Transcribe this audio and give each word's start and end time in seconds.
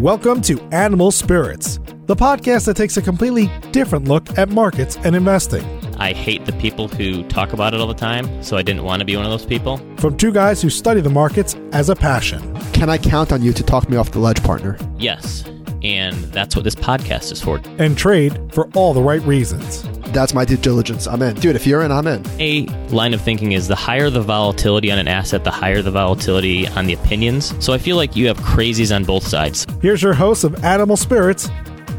Welcome 0.00 0.40
to 0.42 0.58
Animal 0.72 1.10
Spirits, 1.10 1.78
the 2.06 2.16
podcast 2.16 2.64
that 2.64 2.76
takes 2.78 2.96
a 2.96 3.02
completely 3.02 3.50
different 3.70 4.08
look 4.08 4.38
at 4.38 4.48
markets 4.48 4.96
and 5.04 5.14
investing. 5.14 5.62
I 5.98 6.14
hate 6.14 6.46
the 6.46 6.54
people 6.54 6.88
who 6.88 7.22
talk 7.24 7.52
about 7.52 7.74
it 7.74 7.80
all 7.80 7.86
the 7.86 7.92
time, 7.92 8.42
so 8.42 8.56
I 8.56 8.62
didn't 8.62 8.84
want 8.84 9.00
to 9.00 9.04
be 9.04 9.14
one 9.14 9.26
of 9.26 9.30
those 9.30 9.44
people. 9.44 9.76
From 9.98 10.16
two 10.16 10.32
guys 10.32 10.62
who 10.62 10.70
study 10.70 11.02
the 11.02 11.10
markets 11.10 11.54
as 11.72 11.90
a 11.90 11.94
passion. 11.94 12.40
Can 12.72 12.88
I 12.88 12.96
count 12.96 13.30
on 13.30 13.42
you 13.42 13.52
to 13.52 13.62
talk 13.62 13.90
me 13.90 13.98
off 13.98 14.10
the 14.10 14.20
ledge, 14.20 14.42
partner? 14.42 14.78
Yes, 14.96 15.44
and 15.82 16.16
that's 16.32 16.56
what 16.56 16.64
this 16.64 16.74
podcast 16.74 17.30
is 17.30 17.42
for. 17.42 17.60
And 17.76 17.98
trade 17.98 18.54
for 18.54 18.70
all 18.70 18.94
the 18.94 19.02
right 19.02 19.20
reasons. 19.24 19.82
That's 20.12 20.34
my 20.34 20.44
due 20.44 20.56
diligence. 20.56 21.06
I'm 21.06 21.22
in. 21.22 21.36
Dude, 21.36 21.56
if 21.56 21.66
you're 21.66 21.82
in, 21.82 21.92
I'm 21.92 22.06
in. 22.06 22.24
A 22.40 22.62
line 22.88 23.14
of 23.14 23.20
thinking 23.20 23.52
is 23.52 23.68
the 23.68 23.76
higher 23.76 24.10
the 24.10 24.20
volatility 24.20 24.90
on 24.90 24.98
an 24.98 25.08
asset, 25.08 25.44
the 25.44 25.50
higher 25.50 25.82
the 25.82 25.90
volatility 25.90 26.66
on 26.68 26.86
the 26.86 26.94
opinions. 26.94 27.54
So 27.64 27.72
I 27.72 27.78
feel 27.78 27.96
like 27.96 28.16
you 28.16 28.26
have 28.26 28.38
crazies 28.38 28.94
on 28.94 29.04
both 29.04 29.26
sides. 29.26 29.66
Here's 29.82 30.02
your 30.02 30.14
host 30.14 30.42
of 30.44 30.64
Animal 30.64 30.96
Spirits, 30.96 31.48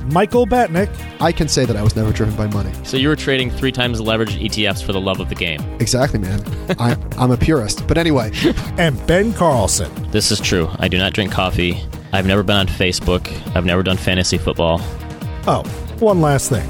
Michael 0.06 0.46
Batnick. 0.46 0.90
I 1.22 1.32
can 1.32 1.48
say 1.48 1.64
that 1.66 1.76
I 1.78 1.84
was 1.84 1.96
never 1.96 2.12
driven 2.12 2.36
by 2.36 2.48
money. 2.48 2.72
So 2.84 2.98
you 2.98 3.08
were 3.08 3.16
trading 3.16 3.50
three 3.50 3.72
times 3.72 4.02
leveraged 4.02 4.42
ETFs 4.44 4.84
for 4.84 4.92
the 4.92 5.00
love 5.02 5.20
of 5.20 5.30
the 5.30 5.36
game. 5.36 5.62
Exactly, 5.80 6.20
man. 6.20 6.44
I, 6.80 6.98
I'm 7.18 7.32
a 7.32 7.38
purist. 7.38 7.88
But 7.88 7.98
anyway, 7.98 8.32
And 8.78 9.06
Ben 9.08 9.32
Carlson. 9.34 9.92
This 10.12 10.32
is 10.32 10.40
true. 10.42 10.70
I 10.80 10.88
do 10.88 10.98
not 10.98 11.14
drink 11.14 11.32
coffee. 11.32 11.82
I've 12.12 12.26
never 12.26 12.44
been 12.44 12.58
on 12.58 12.68
Facebook. 12.68 13.26
I've 13.56 13.66
never 13.66 13.84
done 13.84 13.96
fantasy 13.98 14.38
football. 14.38 14.82
Oh, 15.48 15.64
one 16.00 16.20
last 16.20 16.50
thing. 16.50 16.70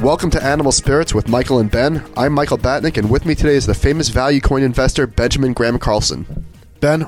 Welcome 0.00 0.30
to 0.30 0.42
Animal 0.42 0.72
Spirits 0.72 1.14
with 1.14 1.28
Michael 1.28 1.58
and 1.58 1.70
Ben. 1.70 2.04
I'm 2.16 2.32
Michael 2.32 2.58
Batnick, 2.58 2.96
and 2.98 3.10
with 3.10 3.24
me 3.24 3.34
today 3.34 3.54
is 3.54 3.66
the 3.66 3.74
famous 3.74 4.08
value 4.08 4.40
coin 4.40 4.62
investor, 4.62 5.06
Benjamin 5.06 5.52
Graham 5.52 5.78
Carlson. 5.78 6.44
Ben, 6.80 7.02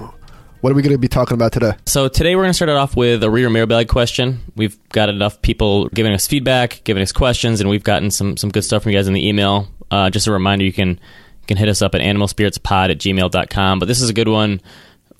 what 0.60 0.72
are 0.72 0.74
we 0.74 0.82
going 0.82 0.94
to 0.94 0.98
be 0.98 1.08
talking 1.08 1.34
about 1.34 1.52
today? 1.52 1.72
So 1.86 2.08
today 2.08 2.34
we're 2.34 2.42
going 2.42 2.50
to 2.50 2.54
start 2.54 2.70
it 2.70 2.76
off 2.76 2.96
with 2.96 3.22
a 3.22 3.30
reader 3.30 3.50
mailbag 3.50 3.88
question. 3.88 4.40
We've 4.56 4.76
got 4.88 5.08
enough 5.08 5.42
people 5.42 5.88
giving 5.88 6.12
us 6.12 6.26
feedback, 6.26 6.82
giving 6.84 7.02
us 7.02 7.12
questions, 7.12 7.60
and 7.60 7.68
we've 7.68 7.84
gotten 7.84 8.10
some 8.10 8.36
some 8.36 8.50
good 8.50 8.62
stuff 8.62 8.82
from 8.84 8.92
you 8.92 8.98
guys 8.98 9.06
in 9.06 9.14
the 9.14 9.26
email. 9.28 9.68
Uh, 9.90 10.10
just 10.10 10.26
a 10.26 10.32
reminder, 10.32 10.64
you 10.64 10.72
can 10.72 10.88
you 10.88 11.46
can 11.46 11.56
hit 11.56 11.68
us 11.68 11.82
up 11.82 11.94
at 11.94 12.00
animalspiritspod 12.00 12.90
at 12.90 12.98
gmail.com. 12.98 13.78
But 13.78 13.86
this 13.86 14.00
is 14.00 14.08
a 14.08 14.14
good 14.14 14.28
one 14.28 14.60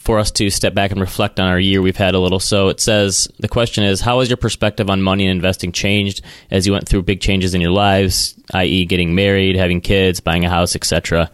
for 0.09 0.19
us 0.19 0.31
to 0.31 0.49
step 0.49 0.73
back 0.73 0.91
and 0.91 1.03
reflect 1.03 1.39
on 1.39 1.47
our 1.47 1.61
year 1.61 1.83
we've 1.83 1.99
had 1.99 2.15
a 2.15 2.19
little. 2.19 2.41
So 2.41 2.69
it 2.69 2.81
says 2.81 3.29
the 3.41 3.47
question 3.47 3.85
is 3.85 4.01
how 4.01 4.21
has 4.21 4.31
your 4.31 4.39
perspective 4.39 4.89
on 4.89 5.03
money 5.03 5.27
and 5.27 5.37
investing 5.37 5.71
changed 5.71 6.23
as 6.51 6.67
you 6.67 6.73
went 6.73 6.89
through 6.89 7.03
big 7.03 7.21
changes 7.21 7.53
in 7.53 7.61
your 7.61 7.73
lives, 7.73 8.35
i.e., 8.55 8.87
getting 8.87 9.15
married, 9.15 9.55
having 9.55 9.83
kids, 9.83 10.21
buying 10.21 10.47
a 10.47 10.49
house, 10.49 10.75
etc. 10.75 11.31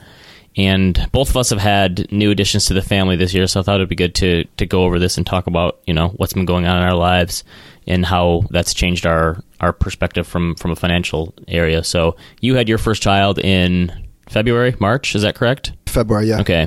And 0.57 1.09
both 1.13 1.31
of 1.31 1.37
us 1.37 1.51
have 1.51 1.61
had 1.61 2.11
new 2.11 2.33
additions 2.33 2.65
to 2.65 2.75
the 2.75 2.83
family 2.83 3.15
this 3.15 3.33
year, 3.33 3.47
so 3.47 3.61
I 3.61 3.63
thought 3.63 3.77
it'd 3.77 3.89
be 3.89 3.95
good 3.95 4.17
to 4.17 4.43
to 4.57 4.67
go 4.67 4.83
over 4.83 4.99
this 4.99 5.19
and 5.19 5.25
talk 5.25 5.47
about 5.47 5.79
you 5.87 5.95
know 5.95 6.09
what's 6.09 6.33
been 6.33 6.45
going 6.45 6.67
on 6.67 6.79
in 6.79 6.83
our 6.83 6.97
lives 6.97 7.45
and 7.87 8.05
how 8.05 8.43
that's 8.51 8.75
changed 8.75 9.07
our 9.07 9.41
our 9.61 9.73
perspective 9.73 10.27
from 10.27 10.57
from 10.57 10.73
a 10.73 10.77
financial 10.77 11.33
area. 11.47 11.85
So 11.85 12.17
you 12.41 12.57
had 12.57 12.69
your 12.69 12.79
first 12.79 13.03
child 13.03 13.39
in 13.39 13.93
February, 14.29 14.75
March, 14.81 15.15
is 15.15 15.23
that 15.23 15.37
correct? 15.37 15.75
February, 15.87 16.27
yeah. 16.27 16.41
Okay. 16.41 16.67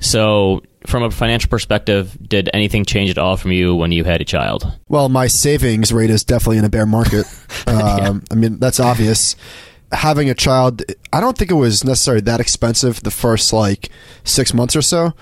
So, 0.00 0.62
from 0.86 1.02
a 1.02 1.10
financial 1.10 1.50
perspective, 1.50 2.16
did 2.26 2.48
anything 2.52 2.84
change 2.84 3.10
at 3.10 3.18
all 3.18 3.36
from 3.36 3.52
you 3.52 3.74
when 3.74 3.92
you 3.92 4.04
had 4.04 4.20
a 4.20 4.24
child? 4.24 4.78
Well, 4.88 5.08
my 5.08 5.26
savings 5.26 5.92
rate 5.92 6.10
is 6.10 6.24
definitely 6.24 6.58
in 6.58 6.64
a 6.64 6.70
bear 6.70 6.86
market. 6.86 7.26
Um, 7.66 8.24
I 8.30 8.34
mean, 8.34 8.58
that's 8.58 8.80
obvious. 8.80 9.36
Having 9.92 10.30
a 10.30 10.34
child, 10.34 10.82
I 11.12 11.20
don't 11.20 11.36
think 11.36 11.50
it 11.50 11.54
was 11.54 11.84
necessarily 11.84 12.22
that 12.22 12.40
expensive 12.40 13.02
the 13.02 13.10
first 13.10 13.52
like 13.52 13.90
six 14.24 14.54
months 14.54 14.74
or 14.74 14.80
so, 14.80 15.12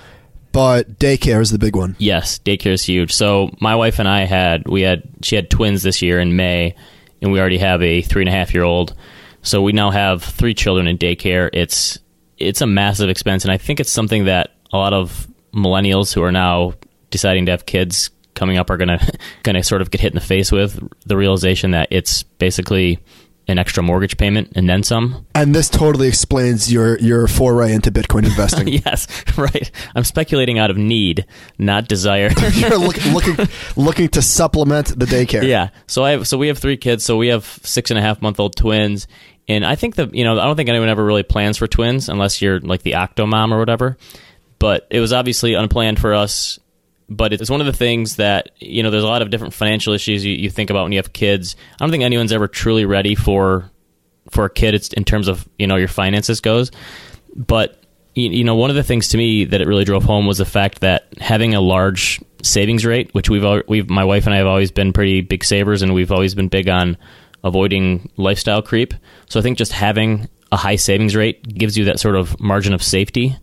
but 0.52 0.98
daycare 1.00 1.40
is 1.40 1.50
the 1.50 1.58
big 1.58 1.74
one. 1.74 1.96
Yes, 1.98 2.38
daycare 2.38 2.72
is 2.72 2.84
huge. 2.84 3.12
So, 3.12 3.50
my 3.60 3.74
wife 3.74 3.98
and 3.98 4.08
I 4.08 4.26
had 4.26 4.68
we 4.68 4.82
had 4.82 5.02
she 5.22 5.34
had 5.34 5.50
twins 5.50 5.82
this 5.82 6.02
year 6.02 6.20
in 6.20 6.36
May, 6.36 6.76
and 7.20 7.32
we 7.32 7.40
already 7.40 7.58
have 7.58 7.82
a 7.82 8.02
three 8.02 8.22
and 8.22 8.28
a 8.28 8.32
half 8.32 8.54
year 8.54 8.62
old. 8.62 8.94
So 9.42 9.62
we 9.62 9.72
now 9.72 9.90
have 9.90 10.22
three 10.22 10.54
children 10.54 10.86
in 10.86 10.98
daycare. 10.98 11.50
It's 11.52 11.98
it's 12.38 12.60
a 12.60 12.66
massive 12.66 13.08
expense, 13.08 13.44
and 13.44 13.52
I 13.52 13.58
think 13.58 13.80
it's 13.80 13.90
something 13.90 14.26
that 14.26 14.54
a 14.72 14.76
lot 14.76 14.92
of 14.92 15.26
millennials 15.56 16.12
who 16.14 16.22
are 16.22 16.32
now 16.32 16.74
deciding 17.10 17.46
to 17.46 17.52
have 17.52 17.66
kids 17.66 18.10
coming 18.34 18.58
up 18.58 18.70
are 18.70 18.76
gonna 18.76 19.00
gonna 19.42 19.62
sort 19.62 19.82
of 19.82 19.90
get 19.90 20.00
hit 20.00 20.12
in 20.12 20.14
the 20.14 20.20
face 20.20 20.52
with 20.52 20.78
the 21.06 21.16
realization 21.16 21.72
that 21.72 21.88
it's 21.90 22.22
basically 22.22 22.98
an 23.48 23.58
extra 23.58 23.80
mortgage 23.80 24.16
payment 24.16 24.52
and 24.56 24.68
then 24.68 24.82
some. 24.82 25.24
And 25.34 25.54
this 25.54 25.68
totally 25.68 26.08
explains 26.08 26.72
your 26.72 26.98
your 26.98 27.28
foray 27.28 27.72
into 27.72 27.90
Bitcoin 27.92 28.24
investing. 28.24 28.68
yes, 28.68 29.06
right. 29.38 29.70
I'm 29.94 30.04
speculating 30.04 30.58
out 30.58 30.70
of 30.70 30.76
need, 30.76 31.26
not 31.58 31.88
desire. 31.88 32.30
You're 32.52 32.76
look, 32.76 33.04
looking 33.06 33.48
looking 33.76 34.08
to 34.08 34.22
supplement 34.22 34.88
the 34.98 35.06
daycare. 35.06 35.44
yeah. 35.44 35.70
So 35.86 36.04
I 36.04 36.10
have 36.10 36.26
so 36.28 36.38
we 36.38 36.48
have 36.48 36.58
three 36.58 36.76
kids. 36.76 37.04
So 37.04 37.16
we 37.16 37.28
have 37.28 37.44
six 37.62 37.90
and 37.90 37.98
a 37.98 38.02
half 38.02 38.20
month 38.20 38.40
old 38.40 38.56
twins, 38.56 39.06
and 39.48 39.64
I 39.64 39.76
think 39.76 39.94
that 39.94 40.14
you 40.14 40.24
know 40.24 40.38
I 40.38 40.44
don't 40.44 40.56
think 40.56 40.68
anyone 40.68 40.88
ever 40.88 41.04
really 41.04 41.22
plans 41.22 41.56
for 41.56 41.68
twins 41.68 42.08
unless 42.08 42.42
you're 42.42 42.60
like 42.60 42.82
the 42.82 42.96
octo 42.96 43.26
mom 43.26 43.54
or 43.54 43.58
whatever. 43.58 43.96
But 44.58 44.86
it 44.90 45.00
was 45.00 45.12
obviously 45.12 45.54
unplanned 45.54 45.98
for 45.98 46.14
us. 46.14 46.58
But 47.08 47.32
it's 47.32 47.50
one 47.50 47.60
of 47.60 47.66
the 47.66 47.72
things 47.72 48.16
that 48.16 48.50
you 48.58 48.82
know. 48.82 48.90
There's 48.90 49.04
a 49.04 49.08
lot 49.08 49.22
of 49.22 49.30
different 49.30 49.54
financial 49.54 49.92
issues 49.92 50.24
you, 50.24 50.34
you 50.34 50.50
think 50.50 50.70
about 50.70 50.82
when 50.82 50.92
you 50.92 50.98
have 50.98 51.12
kids. 51.12 51.54
I 51.74 51.84
don't 51.84 51.92
think 51.92 52.02
anyone's 52.02 52.32
ever 52.32 52.48
truly 52.48 52.84
ready 52.84 53.14
for 53.14 53.70
for 54.30 54.46
a 54.46 54.50
kid. 54.50 54.74
It's 54.74 54.92
in 54.92 55.04
terms 55.04 55.28
of 55.28 55.48
you 55.56 55.68
know 55.68 55.76
your 55.76 55.88
finances 55.88 56.40
goes. 56.40 56.72
But 57.36 57.80
you, 58.16 58.44
know, 58.44 58.54
one 58.54 58.70
of 58.70 58.76
the 58.76 58.82
things 58.82 59.08
to 59.08 59.18
me 59.18 59.44
that 59.44 59.60
it 59.60 59.68
really 59.68 59.84
drove 59.84 60.02
home 60.02 60.26
was 60.26 60.38
the 60.38 60.46
fact 60.46 60.80
that 60.80 61.06
having 61.20 61.54
a 61.54 61.60
large 61.60 62.18
savings 62.42 62.86
rate, 62.86 63.12
which 63.12 63.28
we've 63.28 63.44
we've 63.68 63.90
my 63.90 64.04
wife 64.04 64.24
and 64.24 64.34
I 64.34 64.38
have 64.38 64.46
always 64.46 64.70
been 64.70 64.94
pretty 64.94 65.20
big 65.20 65.44
savers, 65.44 65.82
and 65.82 65.92
we've 65.92 66.10
always 66.10 66.34
been 66.34 66.48
big 66.48 66.68
on 66.68 66.96
avoiding 67.44 68.10
lifestyle 68.16 68.62
creep. 68.62 68.94
So 69.28 69.38
I 69.38 69.42
think 69.42 69.58
just 69.58 69.72
having 69.72 70.28
a 70.50 70.56
high 70.56 70.76
savings 70.76 71.14
rate 71.14 71.42
gives 71.46 71.76
you 71.76 71.84
that 71.84 72.00
sort 72.00 72.16
of 72.16 72.40
margin 72.40 72.72
of 72.72 72.82
safety, 72.82 73.36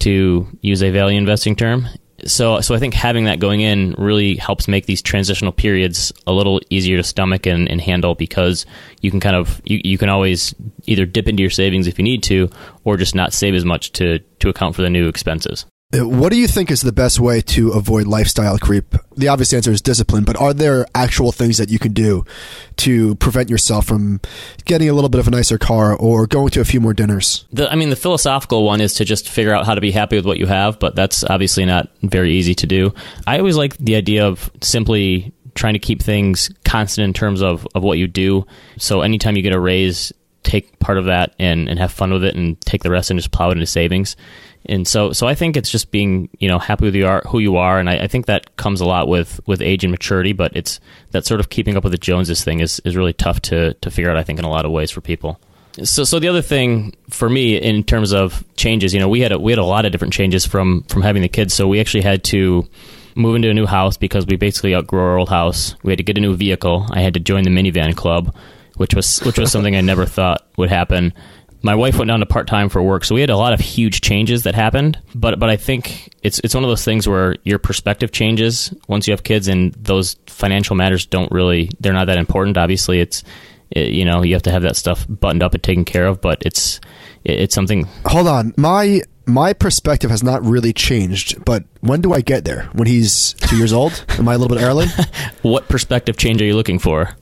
to 0.00 0.46
use 0.60 0.82
a 0.82 0.90
value 0.90 1.18
investing 1.18 1.56
term. 1.56 1.88
So, 2.26 2.60
so 2.60 2.74
I 2.74 2.78
think 2.78 2.94
having 2.94 3.24
that 3.24 3.40
going 3.40 3.60
in 3.60 3.94
really 3.98 4.36
helps 4.36 4.68
make 4.68 4.86
these 4.86 5.02
transitional 5.02 5.52
periods 5.52 6.12
a 6.26 6.32
little 6.32 6.60
easier 6.70 6.96
to 6.96 7.02
stomach 7.02 7.46
and, 7.46 7.68
and 7.68 7.80
handle 7.80 8.14
because 8.14 8.64
you 9.02 9.10
can 9.10 9.20
kind 9.20 9.36
of 9.36 9.60
you, 9.64 9.80
you 9.84 9.98
can 9.98 10.08
always 10.08 10.54
either 10.86 11.06
dip 11.06 11.28
into 11.28 11.42
your 11.42 11.50
savings 11.50 11.86
if 11.86 11.98
you 11.98 12.04
need 12.04 12.22
to, 12.24 12.48
or 12.84 12.96
just 12.96 13.14
not 13.14 13.32
save 13.32 13.54
as 13.54 13.64
much 13.64 13.92
to 13.92 14.20
to 14.38 14.48
account 14.48 14.74
for 14.74 14.82
the 14.82 14.90
new 14.90 15.08
expenses. 15.08 15.66
What 16.02 16.32
do 16.32 16.38
you 16.38 16.48
think 16.48 16.70
is 16.70 16.82
the 16.82 16.92
best 16.92 17.20
way 17.20 17.40
to 17.40 17.70
avoid 17.70 18.06
lifestyle 18.06 18.58
creep? 18.58 18.96
The 19.16 19.28
obvious 19.28 19.52
answer 19.52 19.70
is 19.70 19.80
discipline, 19.80 20.24
but 20.24 20.36
are 20.40 20.52
there 20.52 20.86
actual 20.94 21.30
things 21.30 21.58
that 21.58 21.70
you 21.70 21.78
can 21.78 21.92
do 21.92 22.24
to 22.78 23.14
prevent 23.16 23.48
yourself 23.48 23.86
from 23.86 24.20
getting 24.64 24.88
a 24.88 24.92
little 24.92 25.08
bit 25.08 25.20
of 25.20 25.28
a 25.28 25.30
nicer 25.30 25.56
car 25.56 25.96
or 25.96 26.26
going 26.26 26.50
to 26.50 26.60
a 26.60 26.64
few 26.64 26.80
more 26.80 26.94
dinners? 26.94 27.44
The, 27.52 27.70
I 27.70 27.76
mean, 27.76 27.90
the 27.90 27.96
philosophical 27.96 28.64
one 28.64 28.80
is 28.80 28.94
to 28.94 29.04
just 29.04 29.28
figure 29.28 29.54
out 29.54 29.66
how 29.66 29.74
to 29.74 29.80
be 29.80 29.92
happy 29.92 30.16
with 30.16 30.26
what 30.26 30.38
you 30.38 30.46
have, 30.46 30.80
but 30.80 30.96
that's 30.96 31.22
obviously 31.24 31.64
not 31.64 31.88
very 32.02 32.32
easy 32.32 32.56
to 32.56 32.66
do. 32.66 32.92
I 33.26 33.38
always 33.38 33.56
like 33.56 33.76
the 33.76 33.94
idea 33.94 34.26
of 34.26 34.50
simply 34.62 35.32
trying 35.54 35.74
to 35.74 35.78
keep 35.78 36.02
things 36.02 36.50
constant 36.64 37.04
in 37.04 37.12
terms 37.12 37.40
of, 37.40 37.68
of 37.76 37.84
what 37.84 37.98
you 37.98 38.08
do. 38.08 38.46
So 38.78 39.02
anytime 39.02 39.36
you 39.36 39.42
get 39.42 39.52
a 39.52 39.60
raise, 39.60 40.12
take 40.42 40.78
part 40.78 40.98
of 40.98 41.04
that 41.06 41.34
and, 41.38 41.68
and 41.68 41.78
have 41.78 41.92
fun 41.92 42.12
with 42.12 42.24
it 42.24 42.34
and 42.34 42.60
take 42.62 42.82
the 42.82 42.90
rest 42.90 43.10
and 43.10 43.18
just 43.18 43.30
plow 43.30 43.50
it 43.50 43.52
into 43.52 43.66
savings. 43.66 44.16
And 44.66 44.88
so, 44.88 45.12
so 45.12 45.26
I 45.26 45.34
think 45.34 45.56
it's 45.56 45.70
just 45.70 45.90
being, 45.90 46.30
you 46.38 46.48
know, 46.48 46.58
happy 46.58 46.84
with 46.84 46.94
you 46.94 47.06
are, 47.06 47.22
who 47.28 47.38
you 47.38 47.56
are. 47.56 47.78
And 47.78 47.88
I, 47.90 48.04
I 48.04 48.06
think 48.06 48.26
that 48.26 48.56
comes 48.56 48.80
a 48.80 48.86
lot 48.86 49.08
with, 49.08 49.40
with 49.46 49.60
age 49.60 49.84
and 49.84 49.90
maturity, 49.90 50.32
but 50.32 50.56
it's 50.56 50.80
that 51.10 51.26
sort 51.26 51.40
of 51.40 51.50
keeping 51.50 51.76
up 51.76 51.84
with 51.84 51.92
the 51.92 51.98
Joneses 51.98 52.42
thing 52.42 52.60
is, 52.60 52.80
is 52.84 52.96
really 52.96 53.12
tough 53.12 53.40
to, 53.42 53.74
to 53.74 53.90
figure 53.90 54.10
out, 54.10 54.16
I 54.16 54.22
think, 54.22 54.38
in 54.38 54.44
a 54.44 54.50
lot 54.50 54.64
of 54.64 54.72
ways 54.72 54.90
for 54.90 55.00
people. 55.00 55.38
So, 55.82 56.04
so 56.04 56.18
the 56.18 56.28
other 56.28 56.42
thing 56.42 56.94
for 57.10 57.28
me 57.28 57.56
in 57.56 57.82
terms 57.82 58.12
of 58.12 58.44
changes, 58.56 58.94
you 58.94 59.00
know, 59.00 59.08
we 59.08 59.20
had 59.20 59.32
a, 59.32 59.38
we 59.38 59.50
had 59.52 59.58
a 59.58 59.64
lot 59.64 59.84
of 59.84 59.92
different 59.92 60.14
changes 60.14 60.46
from 60.46 60.84
from 60.84 61.02
having 61.02 61.22
the 61.22 61.28
kids. 61.28 61.52
So 61.52 61.66
we 61.66 61.80
actually 61.80 62.02
had 62.02 62.22
to 62.24 62.68
move 63.16 63.36
into 63.36 63.50
a 63.50 63.54
new 63.54 63.66
house 63.66 63.96
because 63.96 64.26
we 64.26 64.36
basically 64.36 64.74
outgrew 64.74 65.00
our 65.00 65.18
old 65.18 65.28
house. 65.28 65.74
We 65.82 65.90
had 65.90 65.98
to 65.98 66.04
get 66.04 66.16
a 66.16 66.20
new 66.20 66.36
vehicle. 66.36 66.86
I 66.90 67.00
had 67.00 67.14
to 67.14 67.20
join 67.20 67.42
the 67.42 67.50
minivan 67.50 67.96
club, 67.96 68.34
which 68.76 68.94
was 68.94 69.18
which 69.20 69.38
was 69.38 69.50
something 69.50 69.74
I 69.74 69.80
never 69.80 70.06
thought 70.06 70.46
would 70.56 70.70
happen. 70.70 71.12
My 71.64 71.74
wife 71.74 71.96
went 71.96 72.08
down 72.08 72.20
to 72.20 72.26
part 72.26 72.46
time 72.46 72.68
for 72.68 72.82
work, 72.82 73.04
so 73.04 73.14
we 73.14 73.22
had 73.22 73.30
a 73.30 73.38
lot 73.38 73.54
of 73.54 73.60
huge 73.60 74.02
changes 74.02 74.42
that 74.42 74.54
happened. 74.54 74.98
But 75.14 75.38
but 75.38 75.48
I 75.48 75.56
think 75.56 76.12
it's 76.22 76.38
it's 76.40 76.54
one 76.54 76.62
of 76.62 76.68
those 76.68 76.84
things 76.84 77.08
where 77.08 77.36
your 77.42 77.58
perspective 77.58 78.12
changes 78.12 78.72
once 78.86 79.08
you 79.08 79.12
have 79.12 79.22
kids, 79.22 79.48
and 79.48 79.72
those 79.72 80.16
financial 80.26 80.76
matters 80.76 81.06
don't 81.06 81.32
really 81.32 81.70
they're 81.80 81.94
not 81.94 82.06
that 82.08 82.18
important. 82.18 82.58
Obviously, 82.58 83.00
it's 83.00 83.24
it, 83.70 83.88
you 83.92 84.04
know, 84.04 84.22
you 84.22 84.34
have 84.34 84.42
to 84.42 84.50
have 84.50 84.62
that 84.62 84.76
stuff 84.76 85.06
buttoned 85.08 85.42
up 85.42 85.54
and 85.54 85.62
taken 85.62 85.86
care 85.86 86.06
of. 86.06 86.20
But 86.20 86.42
it's 86.44 86.80
it, 87.24 87.40
it's 87.40 87.54
something. 87.54 87.88
Hold 88.04 88.28
on, 88.28 88.52
my 88.58 89.00
my 89.26 89.52
perspective 89.54 90.10
has 90.10 90.22
not 90.22 90.44
really 90.44 90.72
changed. 90.72 91.44
But 91.44 91.64
when 91.80 92.00
do 92.00 92.12
I 92.12 92.20
get 92.20 92.44
there? 92.44 92.64
When 92.74 92.86
he's 92.86 93.32
two 93.34 93.56
years 93.56 93.72
old? 93.72 94.04
Am 94.18 94.28
I 94.28 94.34
a 94.34 94.38
little 94.38 94.54
bit 94.54 94.62
early? 94.62 94.86
What 95.42 95.68
perspective 95.68 96.16
change 96.16 96.40
are 96.40 96.46
you 96.46 96.56
looking 96.56 96.78
for? 96.78 97.16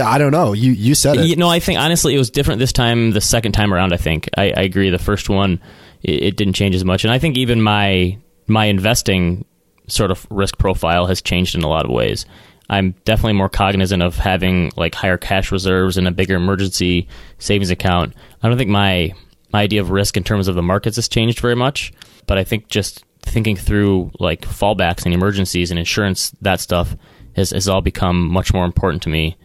I 0.00 0.18
don't 0.18 0.32
know. 0.32 0.52
You 0.52 0.72
you 0.72 0.94
said 0.94 1.16
it. 1.16 1.26
You 1.26 1.36
know, 1.36 1.48
I 1.48 1.60
think 1.60 1.78
honestly, 1.78 2.14
it 2.14 2.18
was 2.18 2.30
different 2.30 2.58
this 2.58 2.72
time. 2.72 3.12
The 3.12 3.20
second 3.20 3.52
time 3.52 3.72
around, 3.72 3.92
I 3.92 3.96
think 3.96 4.28
I, 4.36 4.52
I 4.56 4.62
agree. 4.62 4.90
The 4.90 4.98
first 4.98 5.28
one, 5.28 5.60
it, 6.02 6.22
it 6.22 6.36
didn't 6.36 6.54
change 6.54 6.74
as 6.74 6.84
much, 6.84 7.04
and 7.04 7.12
I 7.12 7.18
think 7.18 7.36
even 7.36 7.62
my 7.62 8.18
my 8.46 8.66
investing 8.66 9.44
sort 9.88 10.10
of 10.10 10.26
risk 10.30 10.58
profile 10.58 11.06
has 11.06 11.22
changed 11.22 11.54
in 11.54 11.62
a 11.62 11.68
lot 11.68 11.84
of 11.84 11.90
ways. 11.90 12.26
I'm 12.68 12.92
definitely 13.04 13.34
more 13.34 13.48
cognizant 13.48 14.02
of 14.02 14.16
having 14.16 14.72
like 14.76 14.94
higher 14.94 15.16
cash 15.16 15.52
reserves 15.52 15.96
and 15.96 16.08
a 16.08 16.10
bigger 16.10 16.34
emergency 16.34 17.08
savings 17.38 17.70
account. 17.70 18.14
I 18.42 18.48
don't 18.48 18.58
think 18.58 18.70
my 18.70 19.12
my 19.52 19.62
idea 19.62 19.80
of 19.80 19.90
risk 19.90 20.16
in 20.16 20.24
terms 20.24 20.48
of 20.48 20.54
the 20.54 20.62
markets 20.62 20.96
has 20.96 21.08
changed 21.08 21.40
very 21.40 21.54
much, 21.54 21.92
but 22.26 22.38
I 22.38 22.44
think 22.44 22.68
just 22.68 23.04
thinking 23.22 23.56
through 23.56 24.10
like 24.18 24.42
fallbacks 24.42 25.04
and 25.04 25.14
emergencies 25.14 25.70
and 25.70 25.78
insurance, 25.78 26.30
that 26.40 26.60
stuff 26.60 26.96
has, 27.34 27.50
has 27.50 27.68
all 27.68 27.80
become 27.80 28.28
much 28.28 28.52
more 28.52 28.64
important 28.64 29.02
to 29.04 29.08
me. 29.08 29.36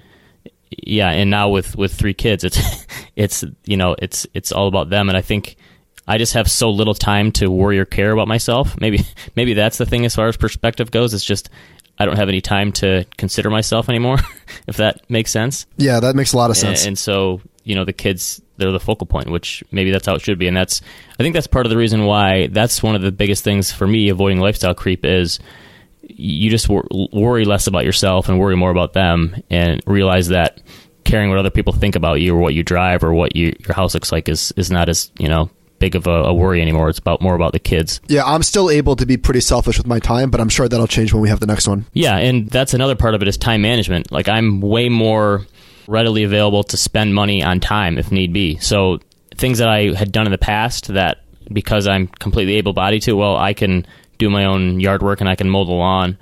Yeah, 0.72 1.10
and 1.10 1.30
now 1.30 1.50
with 1.50 1.76
with 1.76 1.94
three 1.94 2.14
kids, 2.14 2.44
it's 2.44 2.60
it's 3.16 3.44
you 3.66 3.78
know 3.78 3.96
it's 4.00 4.26
it's 4.34 4.52
all 4.52 4.68
about 4.68 4.90
them, 4.90 5.10
and 5.10 5.18
I 5.18 5.22
think 5.22 5.58
I 6.08 6.18
just 6.18 6.34
have 6.34 6.50
so 6.50 6.70
little 6.70 6.94
time 6.94 7.32
to 7.34 7.50
worry 7.50 7.80
or 7.80 7.86
care 7.86 8.12
about 8.12 8.28
myself. 8.28 8.80
Maybe 8.80 9.06
maybe 9.36 9.54
that's 9.54 9.78
the 9.78 9.86
thing 9.86 10.06
as 10.06 10.16
far 10.16 10.28
as 10.28 10.38
perspective 10.38 10.92
goes. 10.92 11.14
It's 11.14 11.24
just 11.24 11.50
I 12.00 12.06
don't 12.06 12.18
have 12.18 12.30
any 12.30 12.42
time 12.42 12.72
to 12.74 13.06
consider 13.18 13.50
myself 13.50 13.90
anymore, 13.90 14.18
if 14.68 14.78
that 14.78 15.10
makes 15.10 15.32
sense. 15.32 15.66
Yeah, 15.78 16.00
that 16.00 16.16
makes 16.16 16.34
a 16.34 16.38
lot 16.38 16.50
of 16.50 16.58
sense. 16.58 16.82
And, 16.82 16.90
and 16.90 17.00
so 17.00 17.42
you 17.64 17.76
know 17.76 17.86
the 17.86 17.94
kids 17.94 18.42
they're 18.58 18.72
the 18.72 18.80
focal 18.80 19.08
point, 19.08 19.30
which 19.30 19.64
maybe 19.72 19.92
that's 19.92 20.06
how 20.06 20.16
it 20.16 20.22
should 20.22 20.40
be, 20.40 20.48
and 20.48 20.56
that's 20.56 20.82
I 21.20 21.24
think 21.24 21.34
that's 21.34 21.48
part 21.48 21.66
of 21.66 21.70
the 21.70 21.78
reason 21.78 22.06
why 22.06 22.48
that's 22.48 22.82
one 22.82 22.96
of 22.96 23.02
the 23.02 23.12
biggest 23.12 23.44
things 23.44 23.72
for 23.72 23.88
me 23.88 24.10
avoiding 24.10 24.40
lifestyle 24.40 24.74
creep 24.74 25.04
is 25.06 25.40
you 26.18 26.50
just 26.50 26.70
wor- 26.70 26.88
worry 27.12 27.46
less 27.46 27.68
about 27.68 27.86
yourself 27.86 28.30
and 28.30 28.40
worry 28.40 28.56
more 28.56 28.72
about 28.72 28.94
them, 28.94 29.42
and 29.50 29.82
realize 29.86 30.30
that 30.30 30.62
caring 31.04 31.30
what 31.30 31.40
other 31.40 31.50
people 31.50 31.74
think 31.74 31.96
about 31.96 32.22
you 32.22 32.36
or 32.36 32.40
what 32.40 32.54
you 32.54 32.64
drive 32.64 33.04
or 33.04 33.14
what 33.14 33.36
you, 33.36 33.54
your 33.60 33.74
house 33.74 33.94
looks 33.94 34.12
like 34.12 34.30
is 34.30 34.54
is 34.56 34.72
not 34.72 34.90
as 34.90 35.12
you 35.18 35.28
know 35.28 35.50
big 35.80 35.96
of 35.96 36.06
a, 36.06 36.12
a, 36.12 36.34
worry 36.34 36.62
anymore. 36.62 36.90
It's 36.90 37.00
about 37.00 37.22
more 37.22 37.34
about 37.34 37.54
the 37.54 37.60
kids. 37.60 38.00
Yeah, 38.08 38.24
I'm 38.24 38.44
still 38.44 38.70
able 38.70 38.96
to 38.98 39.06
be 39.08 39.18
pretty 39.18 39.42
selfish 39.42 39.80
with 39.80 39.88
my 39.88 39.98
time, 39.98 40.30
but 40.30 40.40
I'm 40.40 40.48
sure 40.48 40.70
that'll 40.70 40.86
change 40.86 41.12
when 41.12 41.24
we 41.24 41.30
have 41.30 41.40
the 41.40 41.48
next 41.48 41.68
one. 41.68 41.86
Yeah, 41.92 42.18
and 42.18 42.48
that's 42.48 42.76
another 42.76 42.96
part 42.96 43.16
of 43.16 43.24
it 43.24 43.28
is 43.28 43.36
time 43.36 43.64
management. 43.64 44.12
Like 44.12 44.30
I'm 44.30 44.62
way 44.62 44.90
more 44.90 45.48
readily 45.88 46.24
available 46.24 46.64
to 46.66 46.78
spend 46.78 47.16
money 47.16 47.44
on 47.44 47.60
time 47.60 47.98
if 47.98 48.12
need 48.12 48.32
be. 48.32 48.58
So 48.58 49.00
things 49.36 49.58
that 49.58 49.68
I 49.68 49.94
had 49.94 50.12
done 50.12 50.28
in 50.28 50.32
the 50.32 50.38
past 50.38 50.88
that 50.90 51.24
because 51.52 51.88
I'm 51.88 52.08
completely 52.08 52.56
able 52.56 52.74
bodied 52.74 53.02
to, 53.04 53.14
well, 53.14 53.36
I 53.36 53.54
can 53.54 53.86
do 54.22 54.30
my 54.30 54.46
own 54.46 54.80
yard 54.80 55.02
work 55.02 55.20
and 55.20 55.30
I 55.30 55.36
can 55.36 55.50
mow 55.50 55.66
the 55.66 55.72
lawn. 55.72 56.18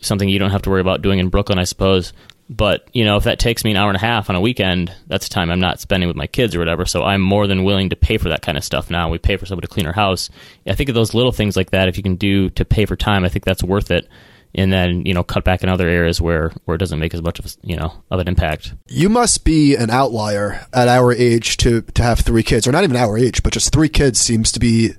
Something 0.00 0.28
you 0.28 0.38
don't 0.38 0.50
have 0.50 0.62
to 0.62 0.70
worry 0.70 0.80
about 0.80 1.02
doing 1.02 1.18
in 1.18 1.28
Brooklyn, 1.28 1.58
I 1.58 1.64
suppose. 1.64 2.14
But 2.48 2.88
you 2.94 3.04
know, 3.04 3.16
if 3.16 3.24
that 3.24 3.38
takes 3.38 3.62
me 3.62 3.72
an 3.72 3.76
hour 3.76 3.90
and 3.90 3.96
a 3.96 4.00
half 4.00 4.30
on 4.30 4.36
a 4.36 4.40
weekend, 4.40 4.90
that's 5.06 5.28
time 5.28 5.50
I'm 5.50 5.60
not 5.60 5.80
spending 5.80 6.08
with 6.08 6.16
my 6.16 6.26
kids 6.26 6.54
or 6.54 6.58
whatever. 6.58 6.86
So 6.86 7.04
I'm 7.04 7.20
more 7.20 7.46
than 7.46 7.64
willing 7.64 7.90
to 7.90 7.96
pay 7.96 8.16
for 8.16 8.30
that 8.30 8.40
kind 8.40 8.56
of 8.56 8.64
stuff 8.64 8.90
now. 8.90 9.10
We 9.10 9.18
pay 9.18 9.36
for 9.36 9.44
somebody 9.44 9.66
to 9.66 9.72
clean 9.72 9.86
our 9.86 9.92
house. 9.92 10.30
I 10.66 10.74
think 10.74 10.88
of 10.88 10.94
those 10.94 11.12
little 11.12 11.32
things 11.32 11.56
like 11.56 11.72
that. 11.72 11.88
If 11.88 11.98
you 11.98 12.02
can 12.02 12.16
do 12.16 12.48
to 12.50 12.64
pay 12.64 12.86
for 12.86 12.96
time, 12.96 13.24
I 13.24 13.28
think 13.28 13.44
that's 13.44 13.62
worth 13.62 13.90
it. 13.90 14.08
And 14.54 14.72
then 14.72 15.04
you 15.04 15.14
know, 15.14 15.22
cut 15.22 15.44
back 15.44 15.62
in 15.62 15.68
other 15.68 15.88
areas 15.88 16.20
where 16.20 16.52
where 16.64 16.74
it 16.74 16.78
doesn't 16.78 16.98
make 16.98 17.14
as 17.14 17.22
much 17.22 17.38
of 17.38 17.46
a, 17.46 17.48
you 17.62 17.76
know 17.76 17.92
of 18.10 18.18
an 18.18 18.28
impact. 18.28 18.74
You 18.88 19.08
must 19.08 19.44
be 19.44 19.76
an 19.76 19.90
outlier 19.90 20.66
at 20.72 20.88
our 20.88 21.12
age 21.12 21.58
to 21.58 21.82
to 21.82 22.02
have 22.02 22.20
three 22.20 22.42
kids, 22.42 22.66
or 22.66 22.72
not 22.72 22.82
even 22.84 22.96
our 22.96 23.18
age, 23.18 23.42
but 23.42 23.52
just 23.52 23.72
three 23.72 23.90
kids 23.90 24.18
seems 24.18 24.50
to 24.52 24.60
be 24.60 24.92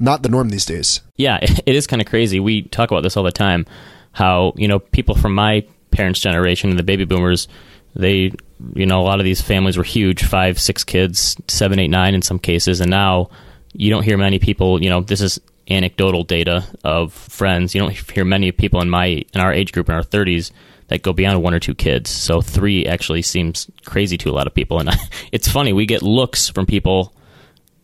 not 0.00 0.22
the 0.22 0.28
norm 0.28 0.48
these 0.48 0.64
days. 0.64 1.00
Yeah, 1.16 1.38
it 1.42 1.74
is 1.74 1.86
kind 1.86 2.02
of 2.02 2.08
crazy. 2.08 2.40
We 2.40 2.62
talk 2.62 2.90
about 2.90 3.02
this 3.02 3.16
all 3.16 3.24
the 3.24 3.32
time. 3.32 3.64
How 4.12 4.54
you 4.56 4.66
know 4.66 4.80
people 4.80 5.14
from 5.14 5.34
my 5.34 5.64
parents' 5.96 6.20
generation 6.20 6.70
and 6.70 6.78
the 6.78 6.84
baby 6.84 7.04
boomers, 7.04 7.48
they, 7.94 8.32
you 8.74 8.86
know, 8.86 9.00
a 9.00 9.04
lot 9.04 9.18
of 9.18 9.24
these 9.24 9.40
families 9.40 9.76
were 9.76 9.84
huge 9.84 10.22
five, 10.24 10.60
six 10.60 10.84
kids, 10.84 11.36
seven, 11.48 11.78
eight, 11.78 11.88
nine 11.88 12.14
in 12.14 12.22
some 12.22 12.38
cases. 12.38 12.80
And 12.80 12.90
now 12.90 13.30
you 13.72 13.90
don't 13.90 14.02
hear 14.02 14.18
many 14.18 14.38
people, 14.38 14.82
you 14.82 14.90
know, 14.90 15.00
this 15.00 15.20
is 15.20 15.40
anecdotal 15.68 16.24
data 16.24 16.64
of 16.84 17.12
friends. 17.12 17.74
You 17.74 17.80
don't 17.80 17.92
hear 17.92 18.24
many 18.24 18.52
people 18.52 18.80
in 18.80 18.90
my, 18.90 19.06
in 19.06 19.40
our 19.40 19.52
age 19.52 19.72
group 19.72 19.88
in 19.88 19.94
our 19.94 20.02
30s 20.02 20.50
that 20.88 21.02
go 21.02 21.12
beyond 21.12 21.42
one 21.42 21.54
or 21.54 21.60
two 21.60 21.74
kids. 21.74 22.10
So 22.10 22.40
three 22.40 22.86
actually 22.86 23.22
seems 23.22 23.70
crazy 23.84 24.16
to 24.18 24.30
a 24.30 24.32
lot 24.32 24.46
of 24.46 24.54
people. 24.54 24.78
And 24.78 24.90
it's 25.32 25.48
funny, 25.48 25.72
we 25.72 25.86
get 25.86 26.02
looks 26.02 26.48
from 26.48 26.66
people 26.66 27.12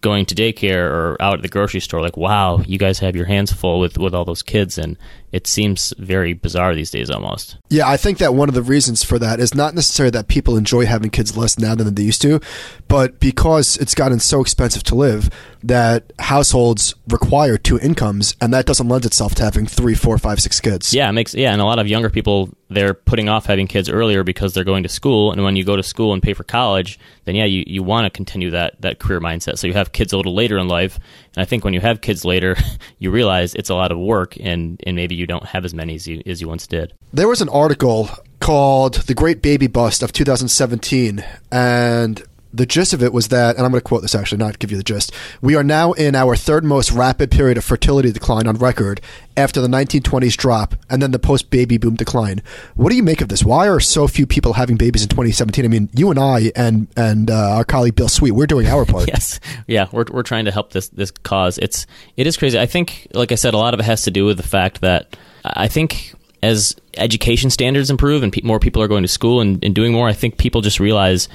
going 0.02 0.26
to 0.26 0.34
daycare 0.34 0.90
or 0.90 1.16
out 1.20 1.34
at 1.34 1.42
the 1.42 1.48
grocery 1.48 1.78
store 1.78 2.00
like 2.00 2.16
wow 2.16 2.58
you 2.66 2.76
guys 2.76 2.98
have 2.98 3.14
your 3.14 3.24
hands 3.24 3.52
full 3.52 3.78
with 3.78 3.96
with 3.98 4.12
all 4.12 4.24
those 4.24 4.42
kids 4.42 4.76
and 4.76 4.98
it 5.32 5.46
seems 5.46 5.94
very 5.98 6.34
bizarre 6.34 6.74
these 6.74 6.90
days 6.90 7.10
almost. 7.10 7.56
Yeah 7.68 7.88
i 7.88 7.96
think 7.96 8.18
that 8.18 8.34
one 8.34 8.48
of 8.48 8.54
the 8.54 8.62
reasons 8.62 9.02
for 9.02 9.18
that 9.18 9.40
is 9.40 9.54
not 9.54 9.74
necessarily 9.74 10.10
that 10.10 10.28
people 10.28 10.56
enjoy 10.56 10.86
having 10.86 11.10
kids 11.10 11.36
less 11.36 11.58
now 11.58 11.74
than 11.74 11.94
they 11.94 12.02
used 12.02 12.22
to 12.22 12.40
but 12.88 13.18
because 13.18 13.76
it's 13.78 13.94
gotten 13.94 14.20
so 14.20 14.40
expensive 14.40 14.82
to 14.84 14.94
live 14.94 15.30
that 15.64 16.12
households 16.18 16.94
require 17.08 17.56
two 17.56 17.78
incomes 17.78 18.34
and 18.40 18.52
that 18.52 18.66
doesn't 18.66 18.88
lend 18.88 19.06
itself 19.06 19.34
to 19.36 19.42
having 19.42 19.66
three 19.66 19.94
four 19.94 20.18
five 20.18 20.40
six 20.40 20.60
kids. 20.60 20.92
Yeah 20.92 21.08
it 21.08 21.12
makes 21.12 21.34
yeah 21.34 21.52
and 21.52 21.60
a 21.60 21.64
lot 21.64 21.78
of 21.78 21.86
younger 21.88 22.10
people 22.10 22.50
they're 22.68 22.94
putting 22.94 23.28
off 23.28 23.46
having 23.46 23.66
kids 23.66 23.88
earlier 23.88 24.24
because 24.24 24.54
they're 24.54 24.64
going 24.64 24.82
to 24.82 24.88
school 24.88 25.30
and 25.30 25.42
when 25.44 25.56
you 25.56 25.64
go 25.64 25.76
to 25.76 25.82
school 25.82 26.12
and 26.12 26.22
pay 26.22 26.34
for 26.34 26.44
college 26.44 26.98
then 27.24 27.34
yeah 27.34 27.44
you, 27.44 27.64
you 27.66 27.82
want 27.82 28.04
to 28.04 28.10
continue 28.10 28.50
that 28.50 28.80
that 28.80 28.98
career 28.98 29.20
mindset. 29.20 29.58
So 29.58 29.66
you 29.66 29.74
have 29.74 29.92
kids 29.92 30.12
a 30.12 30.16
little 30.16 30.34
later 30.34 30.58
in 30.58 30.68
life 30.68 30.98
and 31.34 31.42
i 31.42 31.44
think 31.44 31.64
when 31.64 31.74
you 31.74 31.80
have 31.80 32.00
kids 32.00 32.24
later 32.24 32.56
you 32.98 33.10
realize 33.10 33.54
it's 33.54 33.70
a 33.70 33.74
lot 33.74 33.92
of 33.92 33.98
work 33.98 34.36
and 34.40 34.80
and 34.86 34.96
maybe 34.96 35.14
you 35.14 35.26
don't 35.26 35.46
have 35.46 35.64
as 35.64 35.74
many 35.74 35.94
as 35.94 36.06
you 36.06 36.22
as 36.26 36.40
you 36.40 36.48
once 36.48 36.66
did. 36.66 36.92
There 37.12 37.28
was 37.28 37.40
an 37.40 37.48
article 37.48 38.10
called 38.40 38.94
the 38.94 39.14
great 39.14 39.42
baby 39.42 39.66
bust 39.66 40.02
of 40.02 40.12
2017 40.12 41.24
and 41.50 42.22
the 42.52 42.66
gist 42.66 42.92
of 42.92 43.02
it 43.02 43.12
was 43.12 43.28
that, 43.28 43.56
and 43.56 43.64
I'm 43.64 43.70
going 43.70 43.80
to 43.80 43.84
quote 43.84 44.02
this 44.02 44.14
actually, 44.14 44.38
not 44.38 44.58
give 44.58 44.70
you 44.70 44.76
the 44.76 44.82
gist. 44.82 45.12
We 45.40 45.56
are 45.56 45.64
now 45.64 45.92
in 45.92 46.14
our 46.14 46.36
third 46.36 46.64
most 46.64 46.92
rapid 46.92 47.30
period 47.30 47.56
of 47.56 47.64
fertility 47.64 48.12
decline 48.12 48.46
on 48.46 48.56
record 48.56 49.00
after 49.36 49.60
the 49.60 49.68
1920s 49.68 50.36
drop 50.36 50.74
and 50.90 51.00
then 51.00 51.10
the 51.10 51.18
post 51.18 51.50
baby 51.50 51.78
boom 51.78 51.94
decline. 51.94 52.42
What 52.74 52.90
do 52.90 52.96
you 52.96 53.02
make 53.02 53.20
of 53.20 53.28
this? 53.28 53.42
Why 53.42 53.68
are 53.68 53.80
so 53.80 54.06
few 54.06 54.26
people 54.26 54.52
having 54.52 54.76
babies 54.76 55.02
in 55.02 55.08
2017? 55.08 55.64
I 55.64 55.68
mean, 55.68 55.88
you 55.94 56.10
and 56.10 56.18
I 56.18 56.52
and 56.54 56.88
and 56.96 57.30
uh, 57.30 57.56
our 57.56 57.64
colleague 57.64 57.94
Bill 57.94 58.08
Sweet, 58.08 58.32
we're 58.32 58.46
doing 58.46 58.66
our 58.66 58.84
part. 58.84 59.08
yes, 59.12 59.40
yeah, 59.66 59.86
we're 59.92 60.04
we're 60.10 60.22
trying 60.22 60.44
to 60.44 60.50
help 60.50 60.72
this 60.72 60.88
this 60.88 61.10
cause. 61.10 61.58
It's 61.58 61.86
it 62.16 62.26
is 62.26 62.36
crazy. 62.36 62.58
I 62.58 62.66
think, 62.66 63.08
like 63.14 63.32
I 63.32 63.36
said, 63.36 63.54
a 63.54 63.58
lot 63.58 63.74
of 63.74 63.80
it 63.80 63.84
has 63.84 64.02
to 64.02 64.10
do 64.10 64.26
with 64.26 64.36
the 64.36 64.42
fact 64.42 64.82
that 64.82 65.16
I 65.44 65.68
think 65.68 66.14
as 66.42 66.74
education 66.96 67.50
standards 67.50 67.88
improve 67.88 68.22
and 68.22 68.32
pe- 68.32 68.42
more 68.42 68.58
people 68.58 68.82
are 68.82 68.88
going 68.88 69.02
to 69.02 69.08
school 69.08 69.40
and, 69.40 69.62
and 69.64 69.74
doing 69.74 69.92
more, 69.92 70.08
I 70.08 70.12
think 70.12 70.38
people 70.38 70.60
just 70.60 70.80
realize 70.80 71.28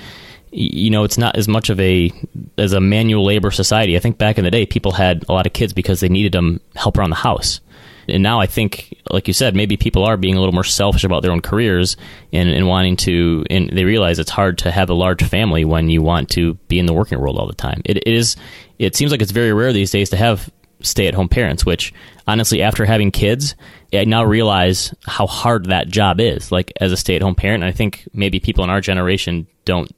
you 0.57 0.89
know 0.89 1.03
it's 1.03 1.17
not 1.17 1.37
as 1.37 1.47
much 1.47 1.69
of 1.69 1.79
a 1.79 2.11
as 2.57 2.73
a 2.73 2.81
manual 2.81 3.23
labor 3.23 3.51
society. 3.51 3.95
I 3.95 3.99
think 3.99 4.17
back 4.17 4.37
in 4.37 4.43
the 4.43 4.51
day, 4.51 4.65
people 4.65 4.91
had 4.91 5.23
a 5.29 5.31
lot 5.31 5.45
of 5.45 5.53
kids 5.53 5.71
because 5.71 5.99
they 5.99 6.09
needed 6.09 6.31
them 6.31 6.59
help 6.75 6.97
around 6.97 7.11
the 7.11 7.15
house. 7.15 7.61
And 8.09 8.23
now 8.23 8.39
I 8.39 8.47
think, 8.47 8.97
like 9.11 9.27
you 9.27 9.33
said, 9.33 9.53
maybe 9.53 9.75
people 9.75 10.05
are 10.05 10.15
being 10.15 10.35
a 10.35 10.39
little 10.39 10.53
more 10.53 10.63
selfish 10.63 11.03
about 11.03 11.23
their 11.23 11.31
own 11.31 11.41
careers 11.41 11.97
and, 12.31 12.47
and 12.49 12.65
wanting 12.65 12.95
to, 12.97 13.43
and 13.49 13.69
they 13.69 13.83
realize 13.83 14.17
it's 14.17 14.31
hard 14.31 14.59
to 14.59 14.71
have 14.71 14.89
a 14.89 14.93
large 14.93 15.21
family 15.21 15.65
when 15.65 15.89
you 15.89 16.01
want 16.01 16.29
to 16.29 16.53
be 16.69 16.79
in 16.79 16.85
the 16.85 16.93
working 16.93 17.19
world 17.19 17.37
all 17.37 17.47
the 17.47 17.53
time. 17.53 17.81
It, 17.83 17.97
it 17.97 18.07
is, 18.07 18.37
it 18.79 18.95
seems 18.95 19.11
like 19.11 19.21
it's 19.21 19.31
very 19.31 19.51
rare 19.51 19.73
these 19.73 19.91
days 19.91 20.09
to 20.11 20.17
have 20.17 20.49
stay 20.79 21.07
at 21.07 21.15
home 21.15 21.27
parents, 21.27 21.65
which 21.65 21.93
honestly, 22.27 22.61
after 22.61 22.85
having 22.85 23.11
kids, 23.11 23.55
I 23.91 24.05
now 24.05 24.23
realize 24.23 24.93
how 25.05 25.27
hard 25.27 25.65
that 25.65 25.89
job 25.89 26.21
is, 26.21 26.49
like 26.49 26.71
as 26.79 26.93
a 26.93 26.97
stay 26.97 27.17
at 27.17 27.21
home 27.21 27.35
parent. 27.35 27.65
I 27.65 27.73
think 27.73 28.07
maybe 28.13 28.39
people 28.39 28.63
in 28.63 28.69
our 28.69 28.79
generation 28.79 29.47
don't 29.65 29.91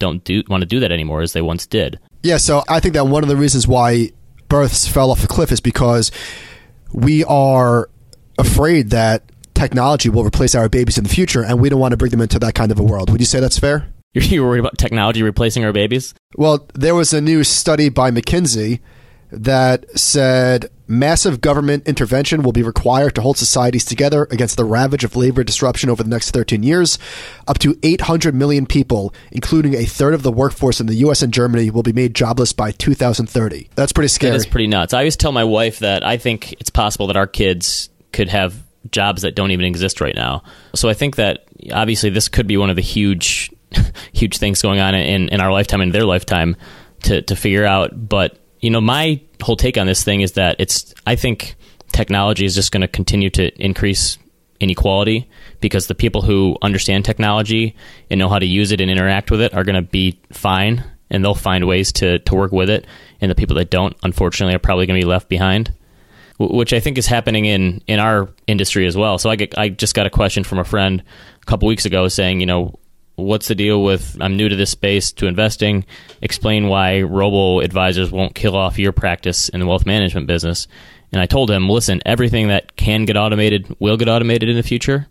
don't 0.00 0.24
do 0.24 0.42
want 0.48 0.62
to 0.62 0.66
do 0.66 0.80
that 0.80 0.90
anymore 0.90 1.20
as 1.20 1.32
they 1.32 1.42
once 1.42 1.64
did. 1.66 2.00
Yeah, 2.24 2.38
so 2.38 2.64
I 2.68 2.80
think 2.80 2.94
that 2.94 3.06
one 3.06 3.22
of 3.22 3.28
the 3.28 3.36
reasons 3.36 3.68
why 3.68 4.10
births 4.48 4.88
fell 4.88 5.12
off 5.12 5.20
the 5.20 5.28
cliff 5.28 5.52
is 5.52 5.60
because 5.60 6.10
we 6.92 7.22
are 7.24 7.88
afraid 8.36 8.90
that 8.90 9.22
technology 9.54 10.08
will 10.08 10.24
replace 10.24 10.54
our 10.54 10.68
babies 10.68 10.98
in 10.98 11.04
the 11.04 11.10
future, 11.10 11.44
and 11.44 11.60
we 11.60 11.68
don't 11.68 11.78
want 11.78 11.92
to 11.92 11.96
bring 11.96 12.10
them 12.10 12.20
into 12.20 12.38
that 12.40 12.54
kind 12.54 12.72
of 12.72 12.80
a 12.80 12.82
world. 12.82 13.10
Would 13.10 13.20
you 13.20 13.26
say 13.26 13.38
that's 13.38 13.58
fair? 13.58 13.86
You're 14.12 14.44
worried 14.44 14.58
about 14.58 14.76
technology 14.76 15.22
replacing 15.22 15.64
our 15.64 15.72
babies? 15.72 16.14
Well, 16.34 16.66
there 16.74 16.94
was 16.94 17.12
a 17.12 17.20
new 17.20 17.44
study 17.44 17.88
by 17.90 18.10
McKinsey 18.10 18.80
that 19.30 19.98
said 19.98 20.70
massive 20.90 21.40
government 21.40 21.86
intervention 21.86 22.42
will 22.42 22.52
be 22.52 22.62
required 22.62 23.14
to 23.14 23.20
hold 23.20 23.38
societies 23.38 23.84
together 23.84 24.26
against 24.30 24.56
the 24.56 24.64
ravage 24.64 25.04
of 25.04 25.16
labor 25.16 25.44
disruption 25.44 25.88
over 25.88 26.02
the 26.02 26.10
next 26.10 26.32
13 26.32 26.62
years. 26.62 26.98
Up 27.46 27.58
to 27.58 27.78
800 27.82 28.34
million 28.34 28.66
people, 28.66 29.14
including 29.30 29.74
a 29.74 29.84
third 29.84 30.14
of 30.14 30.22
the 30.22 30.32
workforce 30.32 30.80
in 30.80 30.86
the 30.86 30.96
US 30.96 31.22
and 31.22 31.32
Germany, 31.32 31.70
will 31.70 31.82
be 31.82 31.92
made 31.92 32.14
jobless 32.14 32.52
by 32.52 32.72
2030. 32.72 33.70
That's 33.74 33.92
pretty 33.92 34.08
scary. 34.08 34.32
That's 34.32 34.46
pretty 34.46 34.66
nuts. 34.66 34.92
I 34.92 34.98
always 34.98 35.16
tell 35.16 35.32
my 35.32 35.44
wife 35.44 35.78
that 35.78 36.04
I 36.04 36.16
think 36.16 36.52
it's 36.54 36.70
possible 36.70 37.06
that 37.06 37.16
our 37.16 37.26
kids 37.26 37.88
could 38.12 38.28
have 38.28 38.54
jobs 38.90 39.22
that 39.22 39.34
don't 39.34 39.50
even 39.50 39.64
exist 39.64 40.00
right 40.00 40.14
now. 40.14 40.42
So 40.74 40.88
I 40.88 40.94
think 40.94 41.16
that 41.16 41.44
obviously 41.72 42.10
this 42.10 42.28
could 42.28 42.46
be 42.46 42.56
one 42.56 42.70
of 42.70 42.76
the 42.76 42.82
huge 42.82 43.50
huge 44.12 44.38
things 44.38 44.62
going 44.62 44.80
on 44.80 44.94
in, 44.94 45.28
in 45.28 45.40
our 45.40 45.52
lifetime 45.52 45.80
and 45.80 45.92
their 45.92 46.04
lifetime 46.04 46.56
to, 47.04 47.22
to 47.22 47.36
figure 47.36 47.64
out. 47.64 48.08
But, 48.08 48.36
you 48.60 48.70
know, 48.70 48.80
my 48.80 49.20
whole 49.42 49.56
take 49.56 49.78
on 49.78 49.86
this 49.86 50.04
thing 50.04 50.20
is 50.20 50.32
that 50.32 50.56
it's, 50.58 50.94
I 51.06 51.16
think 51.16 51.56
technology 51.92 52.44
is 52.44 52.54
just 52.54 52.72
going 52.72 52.82
to 52.82 52.88
continue 52.88 53.30
to 53.30 53.50
increase 53.62 54.18
inequality 54.60 55.28
because 55.60 55.86
the 55.86 55.94
people 55.94 56.22
who 56.22 56.56
understand 56.62 57.04
technology 57.04 57.74
and 58.10 58.18
know 58.18 58.28
how 58.28 58.38
to 58.38 58.46
use 58.46 58.72
it 58.72 58.80
and 58.80 58.90
interact 58.90 59.30
with 59.30 59.40
it 59.40 59.54
are 59.54 59.64
going 59.64 59.82
to 59.82 59.90
be 59.90 60.20
fine 60.32 60.84
and 61.10 61.24
they'll 61.24 61.34
find 61.34 61.66
ways 61.66 61.92
to, 61.92 62.18
to 62.20 62.34
work 62.34 62.52
with 62.52 62.70
it. 62.70 62.86
And 63.20 63.30
the 63.30 63.34
people 63.34 63.56
that 63.56 63.70
don't, 63.70 63.96
unfortunately, 64.02 64.54
are 64.54 64.60
probably 64.60 64.86
going 64.86 65.00
to 65.00 65.04
be 65.04 65.10
left 65.10 65.28
behind, 65.28 65.74
which 66.38 66.72
I 66.72 66.80
think 66.80 66.98
is 66.98 67.06
happening 67.06 67.46
in, 67.46 67.82
in 67.86 67.98
our 67.98 68.28
industry 68.46 68.86
as 68.86 68.96
well. 68.96 69.18
So 69.18 69.30
I, 69.30 69.36
get, 69.36 69.58
I 69.58 69.70
just 69.70 69.94
got 69.94 70.06
a 70.06 70.10
question 70.10 70.44
from 70.44 70.58
a 70.58 70.64
friend 70.64 71.02
a 71.42 71.46
couple 71.46 71.66
weeks 71.66 71.86
ago 71.86 72.08
saying, 72.08 72.40
you 72.40 72.46
know, 72.46 72.78
what's 73.20 73.48
the 73.48 73.54
deal 73.54 73.82
with 73.82 74.16
I'm 74.20 74.36
new 74.36 74.48
to 74.48 74.56
this 74.56 74.70
space 74.70 75.12
to 75.12 75.26
investing? 75.26 75.84
Explain 76.22 76.68
why 76.68 77.02
robo 77.02 77.60
advisors 77.60 78.10
won't 78.10 78.34
kill 78.34 78.56
off 78.56 78.78
your 78.78 78.92
practice 78.92 79.48
in 79.48 79.60
the 79.60 79.66
wealth 79.66 79.86
management 79.86 80.26
business. 80.26 80.66
And 81.12 81.20
I 81.20 81.26
told 81.26 81.50
him, 81.50 81.68
listen, 81.68 82.00
everything 82.06 82.48
that 82.48 82.76
can 82.76 83.04
get 83.04 83.16
automated 83.16 83.74
will 83.78 83.96
get 83.96 84.08
automated 84.08 84.48
in 84.48 84.56
the 84.56 84.62
future. 84.62 85.08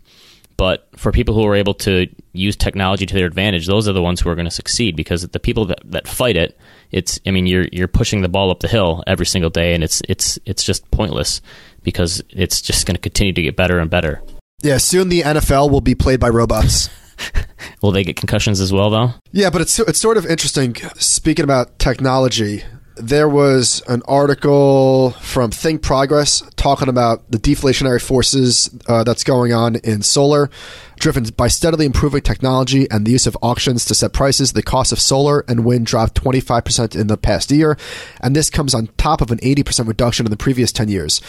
But 0.56 0.88
for 0.96 1.10
people 1.10 1.34
who 1.34 1.46
are 1.46 1.54
able 1.54 1.72
to 1.74 2.06
use 2.34 2.54
technology 2.54 3.06
to 3.06 3.14
their 3.14 3.26
advantage, 3.26 3.66
those 3.66 3.88
are 3.88 3.94
the 3.94 4.02
ones 4.02 4.20
who 4.20 4.28
are 4.28 4.34
going 4.34 4.46
to 4.46 4.50
succeed 4.50 4.94
because 4.94 5.26
the 5.26 5.40
people 5.40 5.64
that, 5.66 5.78
that 5.84 6.06
fight 6.06 6.36
it, 6.36 6.58
it's 6.90 7.18
I 7.24 7.30
mean 7.30 7.46
you're 7.46 7.66
you're 7.72 7.88
pushing 7.88 8.20
the 8.20 8.28
ball 8.28 8.50
up 8.50 8.60
the 8.60 8.68
hill 8.68 9.02
every 9.06 9.24
single 9.24 9.48
day 9.48 9.74
and 9.74 9.82
it's 9.82 10.02
it's 10.06 10.38
it's 10.44 10.62
just 10.62 10.90
pointless 10.90 11.40
because 11.82 12.22
it's 12.28 12.60
just 12.60 12.86
going 12.86 12.94
to 12.94 13.00
continue 13.00 13.32
to 13.32 13.40
get 13.40 13.56
better 13.56 13.78
and 13.78 13.88
better. 13.88 14.22
Yeah, 14.62 14.76
soon 14.76 15.08
the 15.08 15.22
NFL 15.22 15.70
will 15.70 15.80
be 15.80 15.94
played 15.94 16.20
by 16.20 16.28
robots. 16.28 16.90
will 17.82 17.92
they 17.92 18.04
get 18.04 18.16
concussions 18.16 18.60
as 18.60 18.72
well 18.72 18.90
though? 18.90 19.12
Yeah, 19.32 19.50
but 19.50 19.60
it's 19.60 19.78
it's 19.78 20.00
sort 20.00 20.16
of 20.16 20.26
interesting 20.26 20.76
speaking 20.96 21.44
about 21.44 21.78
technology 21.78 22.62
there 23.00 23.28
was 23.28 23.82
an 23.88 24.02
article 24.06 25.10
from 25.20 25.50
Think 25.50 25.82
Progress 25.82 26.42
talking 26.56 26.88
about 26.88 27.28
the 27.30 27.38
deflationary 27.38 28.00
forces 28.00 28.70
uh, 28.86 29.04
that's 29.04 29.24
going 29.24 29.52
on 29.52 29.76
in 29.76 30.02
solar, 30.02 30.50
driven 30.98 31.24
by 31.36 31.48
steadily 31.48 31.86
improving 31.86 32.20
technology 32.20 32.90
and 32.90 33.06
the 33.06 33.12
use 33.12 33.26
of 33.26 33.36
auctions 33.42 33.84
to 33.86 33.94
set 33.94 34.12
prices. 34.12 34.52
The 34.52 34.62
cost 34.62 34.92
of 34.92 35.00
solar 35.00 35.40
and 35.48 35.64
wind 35.64 35.86
dropped 35.86 36.22
25% 36.22 36.98
in 36.98 37.06
the 37.06 37.16
past 37.16 37.50
year, 37.50 37.78
and 38.20 38.36
this 38.36 38.50
comes 38.50 38.74
on 38.74 38.88
top 38.98 39.20
of 39.20 39.30
an 39.30 39.38
80% 39.38 39.88
reduction 39.88 40.26
in 40.26 40.30
the 40.30 40.36
previous 40.36 40.72
10 40.72 40.88
years. 40.88 41.20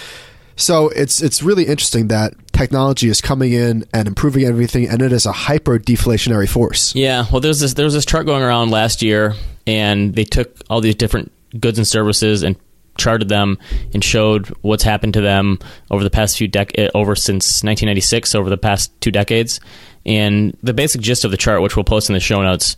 So 0.57 0.89
it's 0.89 1.23
it's 1.23 1.41
really 1.41 1.63
interesting 1.63 2.09
that 2.09 2.33
technology 2.61 3.09
is 3.09 3.21
coming 3.21 3.53
in 3.53 3.85
and 3.93 4.07
improving 4.07 4.45
everything, 4.45 4.87
and 4.87 5.01
it 5.01 5.11
is 5.11 5.25
a 5.25 5.31
hyper 5.31 5.79
deflationary 5.79 6.47
force. 6.47 6.93
Yeah, 6.95 7.25
well, 7.31 7.41
there's 7.41 7.59
this 7.59 7.73
there 7.73 7.85
was 7.85 7.93
this 7.93 8.05
chart 8.05 8.25
going 8.25 8.43
around 8.43 8.69
last 8.69 9.01
year, 9.01 9.33
and 9.65 10.13
they 10.13 10.23
took 10.23 10.55
all 10.69 10.81
these 10.81 10.95
different 10.95 11.31
goods 11.59 11.77
and 11.77 11.87
services 11.87 12.43
and 12.43 12.55
charted 12.97 13.29
them 13.29 13.57
and 13.93 14.03
showed 14.03 14.47
what's 14.61 14.83
happened 14.83 15.13
to 15.15 15.21
them 15.21 15.57
over 15.89 16.03
the 16.03 16.09
past 16.09 16.37
few 16.37 16.47
dec- 16.47 16.77
eh, 16.77 16.89
over 16.93 17.15
since 17.15 17.63
1996 17.63 18.35
over 18.35 18.49
the 18.49 18.57
past 18.57 18.91
two 18.99 19.11
decades 19.11 19.61
and 20.05 20.55
the 20.61 20.73
basic 20.73 20.99
gist 20.99 21.23
of 21.23 21.31
the 21.31 21.37
chart 21.37 21.61
which 21.61 21.75
we'll 21.77 21.85
post 21.85 22.09
in 22.09 22.13
the 22.13 22.19
show 22.19 22.41
notes 22.41 22.75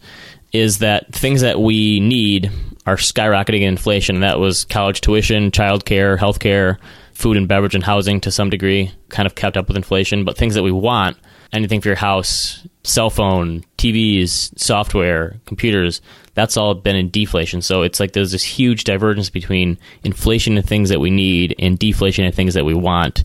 is 0.52 0.78
that 0.80 1.12
things 1.12 1.42
that 1.42 1.60
we 1.60 2.00
need 2.00 2.52
are 2.86 2.96
skyrocketing 2.96 3.62
in 3.62 3.70
inflation 3.70 4.20
that 4.20 4.40
was 4.40 4.66
college 4.66 5.02
tuition 5.02 5.50
childcare 5.50 6.16
healthcare 6.18 6.78
food 7.14 7.38
and 7.38 7.48
beverage 7.48 7.76
and 7.76 7.84
housing 7.84 8.20
to 8.20 8.32
some 8.32 8.50
degree 8.50 8.92
kind 9.10 9.26
of 9.26 9.36
kept 9.36 9.58
up 9.58 9.68
with 9.68 9.78
inflation 9.78 10.26
but 10.26 10.38
things 10.38 10.56
that 10.56 10.64
we 10.64 10.72
want 10.72 11.18
anything 11.52 11.82
for 11.82 11.90
your 11.90 11.96
house 11.96 12.68
cell 12.84 13.10
phone 13.10 13.64
tvs 13.78 14.58
software 14.60 15.40
computers 15.46 16.02
that's 16.34 16.58
all 16.58 16.74
been 16.74 16.96
in 16.96 17.10
deflation. 17.10 17.62
So 17.62 17.84
it's 17.84 18.00
like 18.00 18.14
there's 18.14 18.32
this 18.32 18.44
huge 18.44 18.84
divergence 18.84 19.30
between 19.30 19.78
inflation 20.04 20.58
and 20.58 20.68
things 20.68 20.90
that 20.90 21.00
we 21.00 21.10
need 21.10 21.56
and 21.60 21.78
deflation 21.78 22.26
and 22.26 22.34
things 22.34 22.56
that 22.56 22.66
we 22.66 22.74
want, 22.74 23.24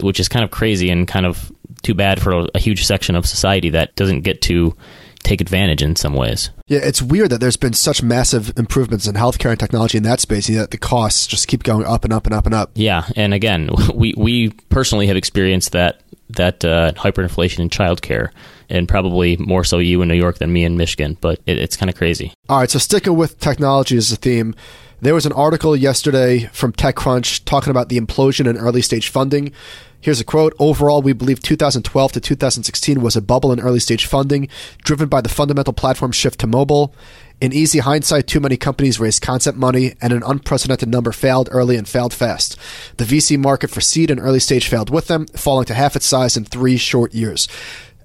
which 0.00 0.20
is 0.20 0.28
kind 0.28 0.44
of 0.44 0.50
crazy 0.50 0.90
and 0.90 1.08
kind 1.08 1.26
of 1.26 1.50
too 1.82 1.94
bad 1.94 2.20
for 2.22 2.32
a, 2.32 2.48
a 2.54 2.58
huge 2.58 2.86
section 2.86 3.16
of 3.16 3.26
society 3.26 3.70
that 3.70 3.94
doesn't 3.96 4.20
get 4.20 4.42
to 4.42 4.76
take 5.22 5.40
advantage 5.40 5.82
in 5.82 5.96
some 5.96 6.14
ways. 6.14 6.50
Yeah, 6.66 6.80
it's 6.82 7.02
weird 7.02 7.30
that 7.30 7.40
there's 7.40 7.56
been 7.56 7.72
such 7.72 8.02
massive 8.02 8.56
improvements 8.58 9.06
in 9.06 9.14
healthcare 9.14 9.50
and 9.50 9.60
technology 9.60 9.98
in 9.98 10.04
that 10.04 10.20
space, 10.20 10.48
and 10.48 10.56
yet 10.56 10.70
the 10.70 10.78
costs 10.78 11.26
just 11.26 11.48
keep 11.48 11.62
going 11.62 11.86
up 11.86 12.04
and 12.04 12.12
up 12.12 12.26
and 12.26 12.34
up 12.34 12.46
and 12.46 12.54
up. 12.54 12.70
Yeah, 12.74 13.06
and 13.16 13.34
again, 13.34 13.70
we 13.94 14.14
we 14.16 14.50
personally 14.68 15.06
have 15.06 15.16
experienced 15.16 15.72
that 15.72 16.02
that 16.30 16.64
uh, 16.64 16.92
hyperinflation 16.92 17.60
in 17.60 17.70
childcare 17.70 18.30
and 18.68 18.88
probably 18.88 19.36
more 19.36 19.62
so 19.62 19.78
you 19.78 20.02
in 20.02 20.08
New 20.08 20.14
York 20.14 20.38
than 20.38 20.52
me 20.52 20.64
in 20.64 20.76
Michigan. 20.76 21.16
But 21.20 21.40
it, 21.46 21.58
it's 21.58 21.76
kind 21.76 21.88
of 21.88 21.96
crazy. 21.96 22.32
All 22.48 22.58
right, 22.58 22.70
so 22.70 22.78
sticking 22.78 23.16
with 23.16 23.38
technology 23.38 23.96
as 23.96 24.10
a 24.10 24.16
theme, 24.16 24.54
there 25.00 25.14
was 25.14 25.26
an 25.26 25.32
article 25.32 25.76
yesterday 25.76 26.48
from 26.52 26.72
TechCrunch 26.72 27.44
talking 27.44 27.70
about 27.70 27.88
the 27.88 27.98
implosion 27.98 28.46
in 28.46 28.56
early 28.56 28.82
stage 28.82 29.08
funding. 29.08 29.52
Here's 30.06 30.20
a 30.20 30.24
quote 30.24 30.54
Overall, 30.60 31.02
we 31.02 31.12
believe 31.14 31.42
2012 31.42 32.12
to 32.12 32.20
2016 32.20 33.00
was 33.00 33.16
a 33.16 33.20
bubble 33.20 33.50
in 33.50 33.58
early 33.58 33.80
stage 33.80 34.06
funding, 34.06 34.46
driven 34.84 35.08
by 35.08 35.20
the 35.20 35.28
fundamental 35.28 35.72
platform 35.72 36.12
shift 36.12 36.38
to 36.38 36.46
mobile. 36.46 36.94
In 37.40 37.52
easy 37.52 37.80
hindsight, 37.80 38.28
too 38.28 38.38
many 38.38 38.56
companies 38.56 39.00
raised 39.00 39.20
concept 39.20 39.58
money, 39.58 39.94
and 40.00 40.12
an 40.12 40.22
unprecedented 40.24 40.88
number 40.88 41.10
failed 41.10 41.48
early 41.50 41.76
and 41.76 41.88
failed 41.88 42.14
fast. 42.14 42.56
The 42.98 43.04
VC 43.04 43.36
market 43.36 43.68
for 43.68 43.80
seed 43.80 44.08
and 44.12 44.20
early 44.20 44.38
stage 44.38 44.68
failed 44.68 44.90
with 44.90 45.08
them, 45.08 45.26
falling 45.26 45.66
to 45.66 45.74
half 45.74 45.96
its 45.96 46.06
size 46.06 46.36
in 46.36 46.44
three 46.44 46.76
short 46.76 47.12
years. 47.12 47.48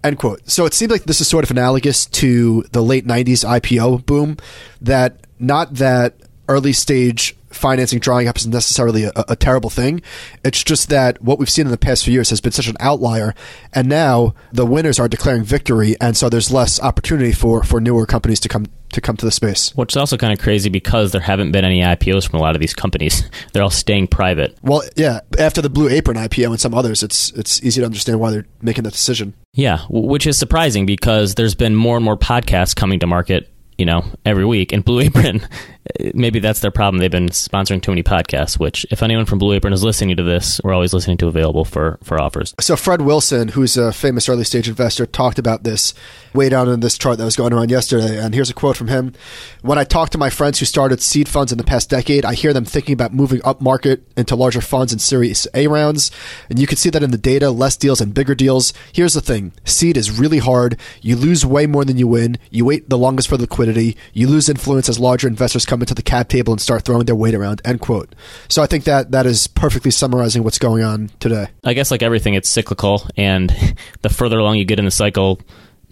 End 0.04 0.18
quote. 0.18 0.50
So 0.50 0.66
it 0.66 0.74
seems 0.74 0.92
like 0.92 1.04
this 1.04 1.22
is 1.22 1.28
sort 1.28 1.44
of 1.44 1.52
analogous 1.52 2.08
to 2.08 2.64
the 2.72 2.82
late 2.82 3.06
90s 3.06 3.46
IPO 3.46 4.08
boom, 4.08 4.38
that 4.82 5.18
not 5.38 5.76
that 5.76 6.16
early 6.50 6.74
stage 6.74 7.36
financing 7.52 8.00
drying 8.00 8.28
up 8.28 8.38
is 8.38 8.48
necessarily 8.48 9.04
a, 9.04 9.12
a, 9.16 9.36
terrible 9.36 9.70
thing. 9.70 10.02
It's 10.44 10.64
just 10.64 10.90
that 10.90 11.22
what 11.22 11.40
we've 11.40 11.50
seen 11.50 11.66
in 11.66 11.72
the 11.72 11.78
past 11.78 12.04
few 12.06 12.14
years 12.14 12.30
has 12.30 12.42
been 12.42 12.52
such 12.52 12.68
an 12.68 12.78
outlier, 12.80 13.34
and 13.74 13.88
now 13.88 14.36
the 14.52 14.66
winners 14.66 15.00
are 15.00 15.08
declaring 15.08 15.44
victory, 15.44 15.96
and 16.00 16.16
so 16.16 16.30
there's 16.30 16.52
less 16.52 16.80
opportunity 16.80 17.32
for, 17.32 17.64
for 17.64 17.80
newer 17.82 18.06
companies 18.06 18.40
to 18.42 18.50
come 18.50 18.66
to 18.94 19.02
come 19.02 19.16
to 19.18 19.26
the 19.26 19.32
space. 19.32 19.74
Which 19.76 19.94
is 19.94 19.98
also 19.98 20.18
kind 20.18 20.34
of 20.34 20.40
crazy 20.40 20.70
because 20.70 21.12
there 21.12 21.22
haven't 21.22 21.52
been 21.52 21.64
any 21.64 21.82
IPOs 21.82 22.30
from 22.30 22.40
a 22.40 22.42
lot 22.42 22.56
of 22.56 22.62
these 22.62 22.74
companies. 22.74 23.24
They're 23.54 23.64
all 23.64 23.70
staying 23.70 24.08
private. 24.08 24.58
Well, 24.62 24.84
yeah, 24.96 25.22
after 25.40 25.62
the 25.62 25.70
Blue 25.70 25.90
Apron 25.90 26.18
IPO 26.18 26.48
and 26.48 26.60
some 26.60 26.74
others, 26.74 27.04
it's 27.04 27.32
it's 27.32 27.64
easy 27.64 27.82
to 27.82 27.86
understand 27.86 28.20
why 28.20 28.32
they're 28.32 28.46
making 28.62 28.84
that 28.84 28.94
decision. 28.94 29.34
Yeah, 29.54 29.80
which 29.90 30.28
is 30.28 30.38
surprising 30.38 30.86
because 30.86 31.36
there's 31.36 31.56
been 31.56 31.76
more 31.76 31.96
and 31.96 32.06
more 32.06 32.18
podcasts 32.18 32.76
coming 32.76 33.00
to 33.00 33.08
market 33.08 33.52
you 33.82 33.86
know, 33.86 34.06
every 34.26 34.46
week. 34.46 34.74
And 34.74 34.86
Blue 34.86 35.00
Apron, 35.00 35.42
maybe 36.14 36.40
that's 36.40 36.60
their 36.60 36.72
problem. 36.72 37.00
They've 37.00 37.12
been 37.12 37.30
sponsoring 37.30 37.82
too 37.82 37.92
many 37.92 38.04
podcasts, 38.04 38.60
which 38.60 38.86
if 38.92 39.02
anyone 39.02 39.26
from 39.26 39.40
Blue 39.40 39.54
Apron 39.54 39.74
is 39.74 39.84
listening 39.84 40.18
to 40.18 40.24
this, 40.24 40.62
we're 40.64 40.74
always 40.74 40.94
listening 40.94 41.18
to 41.18 41.28
available 41.28 41.66
for, 41.66 41.98
for 42.04 42.22
offers. 42.22 42.54
So 42.60 42.76
Fred 42.76 43.02
Wilson, 43.02 43.50
who's 43.50 43.78
a 43.78 43.92
famous 43.92 44.30
early 44.30 44.44
stage 44.44 44.70
investor, 44.70 45.06
talked 45.06 45.40
about 45.40 45.64
this 45.64 45.94
way 46.34 46.50
down 46.50 46.70
in 46.70 46.80
this 46.80 46.98
chart 46.98 47.18
that 47.18 47.26
was 47.26 47.36
going 47.36 47.54
around 47.54 47.72
yesterday. 47.72 48.18
And 48.18 48.34
here's 48.34 48.50
a 48.50 48.54
quote 48.54 48.78
from 48.78 48.88
him. 48.88 49.14
When 49.62 49.78
I 49.78 49.84
talk 49.84 50.10
to 50.12 50.18
my 50.18 50.30
friends 50.30 50.60
who 50.60 50.66
started 50.66 51.02
seed 51.02 51.28
funds 51.28 51.52
in 51.52 51.58
the 51.58 51.64
past 51.64 51.90
decade, 51.90 52.26
I 52.26 52.36
hear 52.36 52.54
them 52.54 52.66
thinking 52.66 52.94
about 52.94 53.14
moving 53.14 53.42
up 53.44 53.62
market 53.62 54.04
into 54.16 54.36
larger 54.36 54.62
funds 54.62 54.92
and 54.92 55.02
Series 55.02 55.48
A 55.54 55.68
rounds. 55.68 56.12
And 56.50 56.60
you 56.60 56.68
can 56.68 56.78
see 56.78 56.90
that 56.90 57.04
in 57.04 57.12
the 57.12 57.18
data, 57.18 57.52
less 57.52 57.76
deals 57.76 58.02
and 58.02 58.14
bigger 58.14 58.36
deals. 58.36 58.74
Here's 58.94 59.14
the 59.14 59.22
thing. 59.22 59.52
Seed 59.66 59.98
is 59.98 60.20
really 60.20 60.40
hard. 60.40 60.80
You 61.02 61.16
lose 61.16 61.46
way 61.46 61.66
more 61.66 61.86
than 61.86 61.98
you 61.98 62.08
win. 62.08 62.38
You 62.50 62.66
wait 62.66 62.90
the 62.90 62.98
longest 62.98 63.28
for 63.28 63.38
liquidity. 63.38 63.98
You 64.14 64.28
lose 64.28 64.48
influence 64.48 64.88
as 64.88 65.00
larger 65.00 65.28
investors 65.28 65.66
come 65.72 65.82
into 65.82 65.96
the 65.96 66.02
cap 66.02 66.28
table 66.28 66.52
and 66.52 66.60
start 66.60 66.84
throwing 66.84 67.06
their 67.06 67.16
weight 67.16 67.34
around. 67.34 67.62
End 67.64 67.80
quote. 67.80 68.14
So 68.50 68.62
I 68.62 68.66
think 68.66 68.84
that 68.84 69.12
that 69.12 69.26
is 69.26 69.48
perfectly 69.48 69.90
summarizing 69.90 70.44
what's 70.44 70.60
going 70.60 70.84
on 70.84 71.10
today. 71.22 71.48
I 71.64 71.74
guess 71.74 71.92
like 71.92 72.04
everything, 72.04 72.34
it's 72.34 72.50
cyclical, 72.50 73.08
and 73.16 73.56
the 74.02 74.10
further 74.10 74.38
along 74.38 74.58
you 74.58 74.66
get 74.66 74.80
in 74.80 74.86
the 74.86 74.92
cycle, 74.92 75.40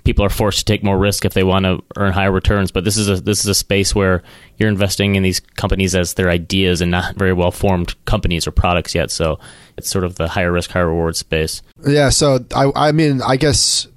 people 0.03 0.25
are 0.25 0.29
forced 0.29 0.59
to 0.59 0.65
take 0.65 0.83
more 0.83 0.97
risk 0.97 1.23
if 1.23 1.33
they 1.33 1.45
want 1.45 1.63
to 1.63 1.81
earn 1.95 2.11
higher 2.11 2.31
returns. 2.31 2.71
But 2.71 2.83
this 2.83 2.97
is 2.97 3.07
a 3.07 3.21
this 3.21 3.39
is 3.39 3.45
a 3.45 3.55
space 3.55 3.95
where 3.95 4.21
you're 4.57 4.67
investing 4.67 5.15
in 5.15 5.23
these 5.23 5.39
companies 5.39 5.95
as 5.95 6.15
their 6.15 6.29
ideas 6.29 6.81
and 6.81 6.91
not 6.91 7.15
very 7.15 7.31
well 7.31 7.51
formed 7.51 7.95
companies 8.03 8.45
or 8.45 8.51
products 8.51 8.93
yet. 8.93 9.11
So 9.11 9.39
it's 9.77 9.89
sort 9.89 10.03
of 10.03 10.15
the 10.15 10.27
higher 10.27 10.51
risk, 10.51 10.71
higher 10.71 10.89
reward 10.89 11.15
space. 11.15 11.61
Yeah. 11.87 12.09
So 12.09 12.43
I 12.53 12.69
I 12.75 12.91
mean 12.91 13.21
I 13.21 13.37
guess 13.37 13.87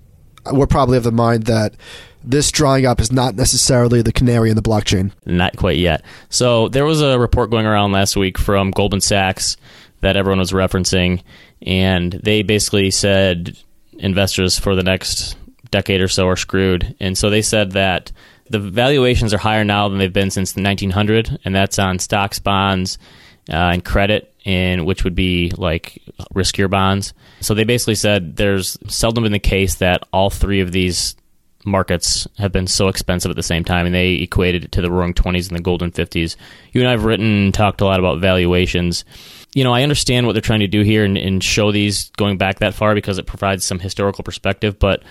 we're 0.53 0.69
probably 0.69 0.97
of 0.97 1.03
the 1.03 1.11
mind 1.11 1.45
that 1.45 1.75
this 2.25 2.51
drying 2.51 2.87
up 2.87 3.01
is 3.01 3.13
not 3.13 3.35
necessarily 3.35 4.03
the 4.03 4.13
canary 4.13 4.51
in 4.51 4.57
the 4.57 4.63
blockchain. 4.63 5.13
Not 5.27 5.57
quite 5.57 5.79
yet. 5.79 6.05
So 6.29 6.69
there 6.69 6.85
was 6.85 7.01
a 7.01 7.19
report 7.19 7.51
going 7.51 7.67
around 7.67 7.93
last 7.93 8.17
week 8.17 8.39
from 8.39 8.71
Goldman 8.71 9.01
Sachs 9.01 9.57
that 10.01 10.17
everyone 10.17 10.39
was 10.39 10.53
referencing, 10.53 11.23
and 11.63 12.13
they 12.13 12.43
basically 12.43 12.91
said 12.91 13.57
investors 13.99 14.59
for 14.59 14.75
the 14.75 14.83
next 14.83 15.37
decade 15.71 16.01
or 16.01 16.09
so 16.09 16.29
are 16.29 16.37
screwed. 16.37 16.95
And 17.01 17.17
so 17.17 17.31
they 17.31 17.43
said 17.43 17.73
that 17.73 18.13
the 18.51 18.59
valuations 18.59 19.33
are 19.33 19.39
higher 19.39 19.65
now 19.65 19.89
than 19.89 19.99
they've 19.99 20.13
been 20.13 20.31
since 20.31 20.53
the 20.53 20.63
1900, 20.63 21.41
and 21.45 21.55
that's 21.55 21.79
on 21.79 21.99
stocks, 21.99 22.39
bonds, 22.39 22.99
uh, 23.49 23.55
and 23.55 23.85
credit, 23.85 24.35
and 24.45 24.87
which 24.87 25.05
would 25.05 25.15
be 25.15 25.53
like 25.57 26.03
riskier 26.35 26.69
bonds. 26.69 27.15
So 27.41 27.55
they 27.55 27.65
basically 27.65 27.95
said 27.95 28.37
there's 28.37 28.79
seldom 28.89 29.25
been 29.25 29.33
the 29.33 29.39
case 29.39 29.77
that 29.77 30.05
all 30.13 30.31
three 30.31 30.61
of 30.61 30.73
these 30.73 31.17
markets 31.65 32.27
have 32.39 32.53
been 32.53 32.67
so 32.67 32.89
expensive 32.89 33.31
at 33.31 33.37
the 33.37 33.43
same 33.43 33.65
time, 33.65 33.87
and 33.87 33.95
they 33.95 34.15
equated 34.15 34.65
it 34.65 34.73
to 34.73 34.83
the 34.83 34.91
roaring 34.91 35.15
20s 35.15 35.49
and 35.49 35.59
the 35.59 35.63
golden 35.63 35.91
50s. 35.91 36.37
You 36.73 36.81
and 36.81 36.89
I 36.89 36.93
have 36.93 37.05
written 37.05 37.45
and 37.45 37.55
talked 37.55 37.81
a 37.81 37.85
lot 37.85 37.99
about 37.99 38.21
valuations. 38.21 39.05
You 39.55 39.65
know, 39.65 39.73
I 39.73 39.83
understand 39.83 40.27
what 40.27 40.33
they're 40.33 40.43
trying 40.43 40.61
to 40.61 40.67
do 40.67 40.83
here 40.83 41.05
and, 41.05 41.17
and 41.17 41.43
show 41.43 41.73
these 41.73 42.11
going 42.11 42.39
back 42.39 42.61
that 42.61 42.75
far 42.75 42.95
because 42.95 43.19
it 43.19 43.27
provides 43.27 43.65
some 43.65 43.79
historical 43.79 44.25
perspective, 44.25 44.79
but 44.79 45.03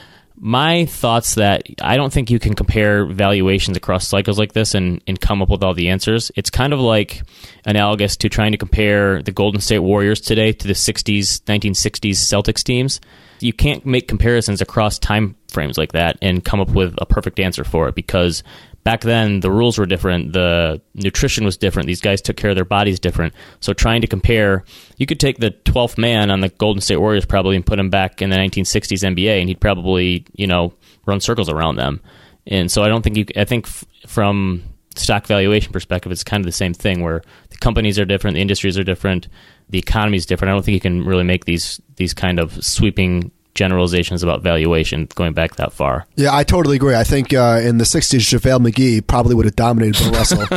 my 0.43 0.85
thoughts 0.85 1.35
that 1.35 1.67
I 1.83 1.97
don't 1.97 2.11
think 2.11 2.31
you 2.31 2.39
can 2.39 2.55
compare 2.55 3.05
valuations 3.05 3.77
across 3.77 4.07
cycles 4.07 4.39
like 4.39 4.53
this 4.53 4.73
and, 4.73 4.99
and 5.05 5.21
come 5.21 5.39
up 5.39 5.49
with 5.49 5.63
all 5.63 5.75
the 5.75 5.89
answers. 5.89 6.31
It's 6.35 6.49
kind 6.49 6.73
of 6.73 6.79
like 6.79 7.21
analogous 7.63 8.17
to 8.17 8.29
trying 8.29 8.51
to 8.51 8.57
compare 8.57 9.21
the 9.21 9.31
Golden 9.31 9.61
State 9.61 9.79
Warriors 9.79 10.19
today 10.19 10.51
to 10.51 10.67
the 10.67 10.73
60s, 10.73 11.41
1960s 11.43 12.13
Celtics 12.13 12.63
teams. 12.63 12.99
You 13.39 13.53
can't 13.53 13.85
make 13.85 14.07
comparisons 14.07 14.61
across 14.61 14.97
time 14.97 15.35
frames 15.47 15.77
like 15.77 15.91
that 15.91 16.17
and 16.23 16.43
come 16.43 16.59
up 16.59 16.69
with 16.69 16.95
a 16.97 17.05
perfect 17.05 17.39
answer 17.39 17.63
for 17.63 17.87
it 17.87 17.93
because 17.93 18.41
back 18.83 19.01
then 19.01 19.39
the 19.39 19.51
rules 19.51 19.77
were 19.77 19.85
different, 19.85 20.33
the 20.33 20.81
nutrition 20.93 21.45
was 21.45 21.57
different, 21.57 21.87
these 21.87 22.01
guys 22.01 22.21
took 22.21 22.37
care 22.37 22.49
of 22.49 22.55
their 22.55 22.65
bodies 22.65 22.99
different. 22.99 23.33
So 23.59 23.73
trying 23.73 24.01
to 24.01 24.07
compare, 24.07 24.63
you 24.97 25.05
could 25.05 25.19
take 25.19 25.37
the 25.37 25.51
12th 25.51 25.97
man 25.97 26.31
on 26.31 26.41
the 26.41 26.49
Golden 26.49 26.81
State 26.81 26.97
Warriors 26.97 27.25
probably 27.25 27.55
and 27.55 27.65
put 27.65 27.79
him 27.79 27.89
back 27.89 28.21
in 28.21 28.29
the 28.29 28.37
1960s 28.37 29.15
NBA 29.15 29.39
and 29.39 29.49
he'd 29.49 29.61
probably, 29.61 30.25
you 30.33 30.47
know, 30.47 30.73
run 31.05 31.19
circles 31.19 31.49
around 31.49 31.75
them. 31.75 32.01
And 32.47 32.71
so 32.71 32.83
I 32.83 32.87
don't 32.87 33.03
think 33.03 33.17
you 33.17 33.25
I 33.35 33.45
think 33.45 33.67
f- 33.67 33.85
from 34.07 34.63
stock 34.95 35.27
valuation 35.27 35.71
perspective 35.71 36.11
it's 36.11 36.23
kind 36.23 36.41
of 36.41 36.45
the 36.45 36.51
same 36.51 36.73
thing 36.73 37.01
where 37.01 37.21
the 37.49 37.57
companies 37.57 37.99
are 37.99 38.05
different, 38.05 38.35
the 38.35 38.41
industries 38.41 38.77
are 38.77 38.83
different, 38.83 39.27
the 39.69 39.79
economy 39.79 40.17
is 40.17 40.25
different. 40.25 40.49
I 40.49 40.53
don't 40.53 40.65
think 40.65 40.73
you 40.73 40.81
can 40.81 41.05
really 41.05 41.23
make 41.23 41.45
these 41.45 41.79
these 41.97 42.13
kind 42.13 42.39
of 42.39 42.63
sweeping 42.63 43.31
generalizations 43.53 44.23
about 44.23 44.41
valuation 44.41 45.07
going 45.15 45.33
back 45.33 45.55
that 45.55 45.73
far. 45.73 46.05
Yeah, 46.15 46.35
I 46.35 46.43
totally 46.43 46.77
agree. 46.77 46.95
I 46.95 47.03
think 47.03 47.33
uh, 47.33 47.59
in 47.63 47.77
the 47.77 47.83
60s, 47.83 48.19
JaVale 48.19 48.69
McGee 48.69 49.05
probably 49.05 49.35
would 49.35 49.45
have 49.45 49.55
dominated 49.55 50.01
Bill 50.01 50.11
Russell. 50.11 50.41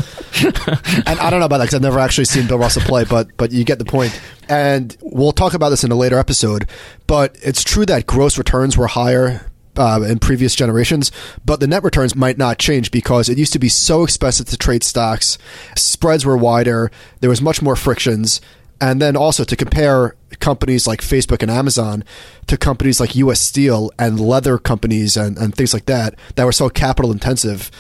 and 1.07 1.19
I 1.19 1.31
don't 1.31 1.41
know 1.41 1.47
about 1.47 1.59
that 1.59 1.65
because 1.65 1.75
I've 1.75 1.83
never 1.83 1.99
actually 1.99 2.27
seen 2.27 2.47
Bill 2.47 2.59
Russell 2.59 2.83
play, 2.83 3.05
but 3.05 3.29
but 3.37 3.53
you 3.53 3.65
get 3.65 3.79
the 3.79 3.85
point. 3.85 4.19
And 4.49 4.97
we'll 5.03 5.33
talk 5.33 5.55
about 5.55 5.71
this 5.71 5.85
in 5.85 5.91
a 5.91 5.97
later 5.97 6.19
episode. 6.19 6.69
But 7.07 7.37
it's 7.43 7.65
true 7.65 7.87
that 7.87 8.07
gross 8.07 8.39
returns 8.39 8.77
were 8.77 8.87
higher 8.87 9.51
uh, 9.77 10.05
in 10.07 10.19
previous 10.19 10.55
generations, 10.55 11.11
but 11.45 11.61
the 11.61 11.67
net 11.67 11.83
returns 11.83 12.15
might 12.15 12.39
not 12.39 12.59
change 12.59 12.91
because 12.91 13.29
it 13.29 13.39
used 13.39 13.53
to 13.53 13.59
be 13.59 13.69
so 13.69 14.05
expensive 14.05 14.47
to 14.47 14.57
trade 14.57 14.85
stocks. 14.85 15.39
Spreads 15.77 16.25
were 16.25 16.37
wider. 16.37 16.91
There 17.21 17.31
was 17.31 17.43
much 17.43 17.61
more 17.63 17.77
frictions. 17.77 18.41
And 18.85 19.01
then 19.01 19.17
also 19.17 19.45
to 19.45 19.57
compare 19.57 20.15
companies 20.41 20.87
like 20.87 21.01
Facebook 21.01 21.41
and 21.41 21.51
Amazon 21.51 22.05
to 22.49 22.59
companies 22.59 23.01
like 23.01 23.15
US 23.17 23.41
Steel 23.41 23.91
and 23.99 24.21
leather 24.21 24.59
companies 24.59 25.17
and, 25.17 25.39
and 25.39 25.55
things 25.55 25.73
like 25.73 25.87
that 25.87 26.19
that 26.35 26.45
were 26.45 26.53
so 26.53 26.69
capital 26.69 27.11
intensive, 27.11 27.71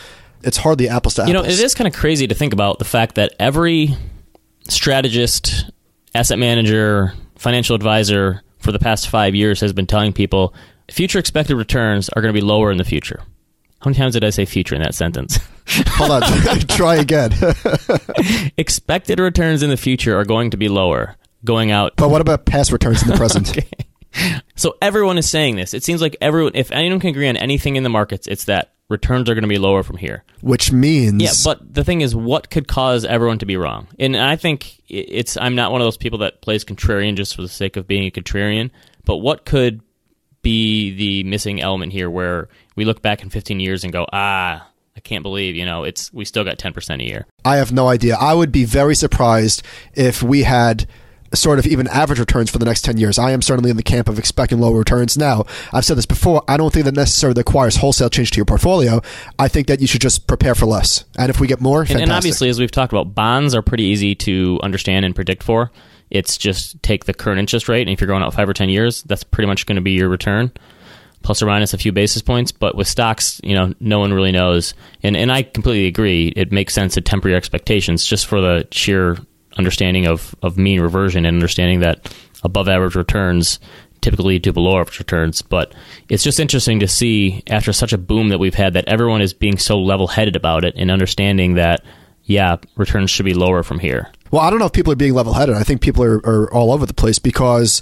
it's 0.42 0.56
hardly 0.56 0.88
apples 0.88 1.16
to 1.16 1.22
apples. 1.22 1.28
You 1.28 1.34
know, 1.34 1.44
it 1.44 1.60
is 1.60 1.74
kind 1.74 1.86
of 1.86 1.92
crazy 1.92 2.26
to 2.26 2.34
think 2.34 2.54
about 2.54 2.78
the 2.78 2.86
fact 2.86 3.16
that 3.16 3.34
every 3.38 3.94
strategist, 4.70 5.70
asset 6.14 6.38
manager, 6.38 7.12
financial 7.36 7.76
advisor 7.76 8.42
for 8.60 8.72
the 8.72 8.78
past 8.78 9.10
five 9.10 9.34
years 9.34 9.60
has 9.60 9.74
been 9.74 9.86
telling 9.86 10.14
people 10.14 10.54
future 10.90 11.18
expected 11.18 11.56
returns 11.56 12.08
are 12.08 12.22
going 12.22 12.32
to 12.32 12.40
be 12.40 12.44
lower 12.44 12.72
in 12.72 12.78
the 12.78 12.84
future. 12.84 13.20
How 13.84 13.90
many 13.90 13.98
times 13.98 14.14
did 14.14 14.24
I 14.24 14.30
say 14.30 14.46
future 14.46 14.74
in 14.74 14.80
that 14.80 14.94
sentence? 14.94 15.38
Hold 15.68 16.10
on, 16.10 16.22
try 16.68 16.94
again. 16.94 17.32
expected 18.56 19.20
returns 19.20 19.62
in 19.62 19.68
the 19.68 19.76
future 19.76 20.18
are 20.18 20.24
going 20.24 20.52
to 20.52 20.56
be 20.56 20.70
lower 20.70 21.16
going 21.44 21.70
out. 21.70 21.92
But 21.96 22.08
what 22.08 22.22
about 22.22 22.46
past 22.46 22.72
returns 22.72 23.02
in 23.02 23.08
the 23.08 23.16
present? 23.18 23.50
okay. 23.50 23.68
So 24.56 24.78
everyone 24.80 25.18
is 25.18 25.28
saying 25.28 25.56
this. 25.56 25.74
It 25.74 25.84
seems 25.84 26.00
like 26.00 26.16
everyone, 26.22 26.52
if 26.54 26.72
anyone 26.72 26.98
can 26.98 27.10
agree 27.10 27.28
on 27.28 27.36
anything 27.36 27.76
in 27.76 27.82
the 27.82 27.90
markets, 27.90 28.26
it's 28.26 28.46
that 28.46 28.72
returns 28.88 29.28
are 29.28 29.34
going 29.34 29.42
to 29.42 29.48
be 29.48 29.58
lower 29.58 29.82
from 29.82 29.98
here. 29.98 30.24
Which 30.40 30.72
means, 30.72 31.22
yeah. 31.22 31.32
But 31.44 31.74
the 31.74 31.84
thing 31.84 32.00
is, 32.00 32.16
what 32.16 32.48
could 32.48 32.66
cause 32.66 33.04
everyone 33.04 33.40
to 33.40 33.46
be 33.46 33.58
wrong? 33.58 33.88
And 33.98 34.16
I 34.16 34.36
think 34.36 34.80
it's. 34.88 35.36
I'm 35.36 35.56
not 35.56 35.72
one 35.72 35.82
of 35.82 35.84
those 35.84 35.98
people 35.98 36.20
that 36.20 36.40
plays 36.40 36.64
contrarian 36.64 37.16
just 37.16 37.36
for 37.36 37.42
the 37.42 37.48
sake 37.48 37.76
of 37.76 37.86
being 37.86 38.06
a 38.06 38.10
contrarian. 38.10 38.70
But 39.04 39.18
what 39.18 39.44
could 39.44 39.82
be 40.44 40.94
the 40.94 41.28
missing 41.28 41.60
element 41.60 41.92
here, 41.92 42.08
where 42.08 42.48
we 42.76 42.84
look 42.84 43.02
back 43.02 43.22
in 43.22 43.30
15 43.30 43.60
years 43.60 43.84
and 43.84 43.92
go, 43.92 44.06
ah, 44.12 44.68
I 44.96 45.00
can't 45.00 45.22
believe, 45.22 45.56
you 45.56 45.66
know, 45.66 45.84
it's 45.84 46.12
we 46.12 46.24
still 46.24 46.44
got 46.44 46.58
10% 46.58 47.00
a 47.00 47.04
year. 47.04 47.26
I 47.44 47.56
have 47.56 47.72
no 47.72 47.88
idea. 47.88 48.16
I 48.16 48.34
would 48.34 48.52
be 48.52 48.64
very 48.64 48.94
surprised 48.94 49.62
if 49.94 50.22
we 50.22 50.44
had 50.44 50.86
sort 51.34 51.58
of 51.58 51.66
even 51.66 51.88
average 51.88 52.20
returns 52.20 52.48
for 52.48 52.58
the 52.58 52.64
next 52.64 52.82
10 52.82 52.96
years. 52.96 53.18
I 53.18 53.32
am 53.32 53.42
certainly 53.42 53.70
in 53.70 53.76
the 53.76 53.82
camp 53.82 54.08
of 54.08 54.20
expecting 54.20 54.60
lower 54.60 54.78
returns. 54.78 55.18
Now, 55.18 55.46
I've 55.72 55.84
said 55.84 55.96
this 55.96 56.06
before, 56.06 56.44
I 56.46 56.56
don't 56.56 56.72
think 56.72 56.84
that 56.84 56.94
necessarily 56.94 57.38
requires 57.38 57.76
wholesale 57.76 58.08
change 58.08 58.30
to 58.32 58.36
your 58.36 58.44
portfolio. 58.44 59.00
I 59.38 59.48
think 59.48 59.66
that 59.66 59.80
you 59.80 59.88
should 59.88 60.00
just 60.00 60.28
prepare 60.28 60.54
for 60.54 60.66
less. 60.66 61.04
And 61.18 61.30
if 61.30 61.40
we 61.40 61.48
get 61.48 61.60
more, 61.60 61.82
and, 61.82 62.00
and 62.00 62.12
obviously, 62.12 62.48
as 62.48 62.60
we've 62.60 62.70
talked 62.70 62.92
about, 62.92 63.14
bonds 63.14 63.54
are 63.54 63.62
pretty 63.62 63.84
easy 63.84 64.14
to 64.16 64.60
understand 64.62 65.04
and 65.04 65.14
predict 65.14 65.42
for. 65.42 65.72
It's 66.10 66.36
just 66.36 66.80
take 66.82 67.06
the 67.06 67.14
current 67.14 67.40
interest 67.40 67.68
rate, 67.68 67.82
and 67.82 67.90
if 67.90 68.00
you're 68.00 68.06
going 68.06 68.22
out 68.22 68.32
five 68.34 68.48
or 68.48 68.54
10 68.54 68.68
years, 68.68 69.02
that's 69.02 69.24
pretty 69.24 69.48
much 69.48 69.66
going 69.66 69.76
to 69.76 69.82
be 69.82 69.92
your 69.92 70.08
return 70.08 70.52
plus 71.24 71.42
or 71.42 71.46
minus 71.46 71.74
a 71.74 71.78
few 71.78 71.90
basis 71.90 72.22
points. 72.22 72.52
But 72.52 72.76
with 72.76 72.86
stocks, 72.86 73.40
you 73.42 73.54
know, 73.54 73.74
no 73.80 73.98
one 73.98 74.12
really 74.12 74.32
knows. 74.32 74.74
And 75.02 75.16
and 75.16 75.32
I 75.32 75.42
completely 75.42 75.86
agree. 75.86 76.32
It 76.36 76.52
makes 76.52 76.72
sense 76.72 76.94
to 76.94 77.00
temper 77.00 77.28
your 77.28 77.36
expectations 77.36 78.06
just 78.06 78.26
for 78.26 78.40
the 78.40 78.68
sheer 78.70 79.18
understanding 79.56 80.06
of, 80.06 80.34
of 80.42 80.58
mean 80.58 80.80
reversion 80.80 81.24
and 81.24 81.36
understanding 81.36 81.80
that 81.80 82.14
above 82.42 82.68
average 82.68 82.94
returns 82.94 83.58
typically 84.00 84.38
to 84.38 84.52
below 84.52 84.78
average 84.78 84.98
returns. 84.98 85.42
But 85.42 85.74
it's 86.08 86.22
just 86.22 86.38
interesting 86.38 86.80
to 86.80 86.88
see 86.88 87.42
after 87.48 87.72
such 87.72 87.92
a 87.92 87.98
boom 87.98 88.28
that 88.28 88.38
we've 88.38 88.54
had 88.54 88.74
that 88.74 88.86
everyone 88.86 89.22
is 89.22 89.32
being 89.32 89.56
so 89.56 89.80
level 89.80 90.06
headed 90.06 90.36
about 90.36 90.64
it 90.64 90.74
and 90.76 90.90
understanding 90.90 91.54
that, 91.54 91.82
yeah, 92.24 92.56
returns 92.76 93.10
should 93.10 93.24
be 93.24 93.34
lower 93.34 93.62
from 93.62 93.78
here. 93.78 94.10
Well, 94.30 94.42
I 94.42 94.50
don't 94.50 94.58
know 94.58 94.66
if 94.66 94.72
people 94.72 94.92
are 94.92 94.96
being 94.96 95.14
level 95.14 95.32
headed. 95.32 95.54
I 95.54 95.62
think 95.62 95.80
people 95.80 96.04
are, 96.04 96.16
are 96.16 96.52
all 96.52 96.72
over 96.72 96.84
the 96.84 96.92
place 96.92 97.18
because 97.18 97.80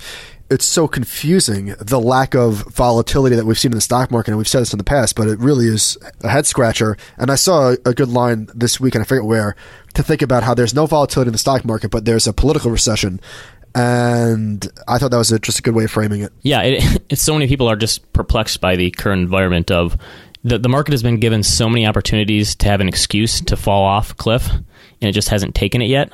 it's 0.53 0.67
so 0.67 0.87
confusing 0.87 1.75
the 1.81 1.99
lack 1.99 2.35
of 2.35 2.62
volatility 2.75 3.35
that 3.35 3.47
we've 3.47 3.59
seen 3.59 3.73
in 3.73 3.77
the 3.77 3.81
stock 3.81 4.11
market 4.11 4.31
and 4.31 4.38
we've 4.38 4.47
said 4.47 4.61
this 4.61 4.73
in 4.73 4.79
the 4.79 4.85
past 4.85 5.17
but 5.17 5.27
it 5.27 5.38
really 5.38 5.67
is 5.67 5.97
a 6.23 6.29
head 6.29 6.47
scratcher. 6.47 6.97
And 7.17 7.31
i 7.31 7.37
saw 7.37 7.75
a 7.87 7.95
good 7.95 8.11
line 8.11 8.49
this 8.55 8.79
week 8.79 8.95
and 8.95 9.03
i 9.03 9.07
forget 9.07 9.25
where 9.25 9.57
to 9.95 10.03
think 10.03 10.21
about 10.21 10.43
how 10.43 10.55
there's 10.55 10.75
no 10.75 10.87
volatility 10.87 11.29
in 11.29 11.33
the 11.33 11.38
stock 11.38 11.65
market 11.65 11.91
but 11.91 12.05
there's 12.05 12.27
a 12.27 12.33
political 12.33 12.71
recession. 12.71 13.21
And 13.75 14.69
i 14.87 14.99
thought 14.99 15.11
that 15.11 15.17
was 15.17 15.33
a, 15.33 15.38
just 15.38 15.59
a 15.59 15.62
good 15.62 15.75
way 15.75 15.85
of 15.85 15.91
framing 15.91 16.21
it. 16.21 16.33
Yeah 16.43 16.62
it, 16.62 17.03
it's 17.09 17.23
so 17.29 17.33
many 17.33 17.47
people 17.47 17.69
are 17.69 17.77
just 17.77 18.12
perplexed 18.12 18.61
by 18.61 18.77
the 18.77 18.91
current 18.91 19.23
environment 19.23 19.71
of 19.71 19.97
the, 20.45 20.59
the 20.59 20.69
market 20.69 20.93
has 20.93 21.03
been 21.03 21.21
given 21.21 21.43
so 21.43 21.69
many 21.69 21.87
opportunities 21.87 22.55
to 22.57 22.69
have 22.69 22.81
an 22.81 22.88
excuse 22.88 23.41
to 23.41 23.57
fall 23.57 23.85
off 23.85 24.17
cliff 24.17 24.51
and 24.51 25.09
it 25.09 25.12
just 25.12 25.31
hasn't 25.31 25.55
taken 25.55 25.81
it 25.81 25.88
yet. 25.88 26.12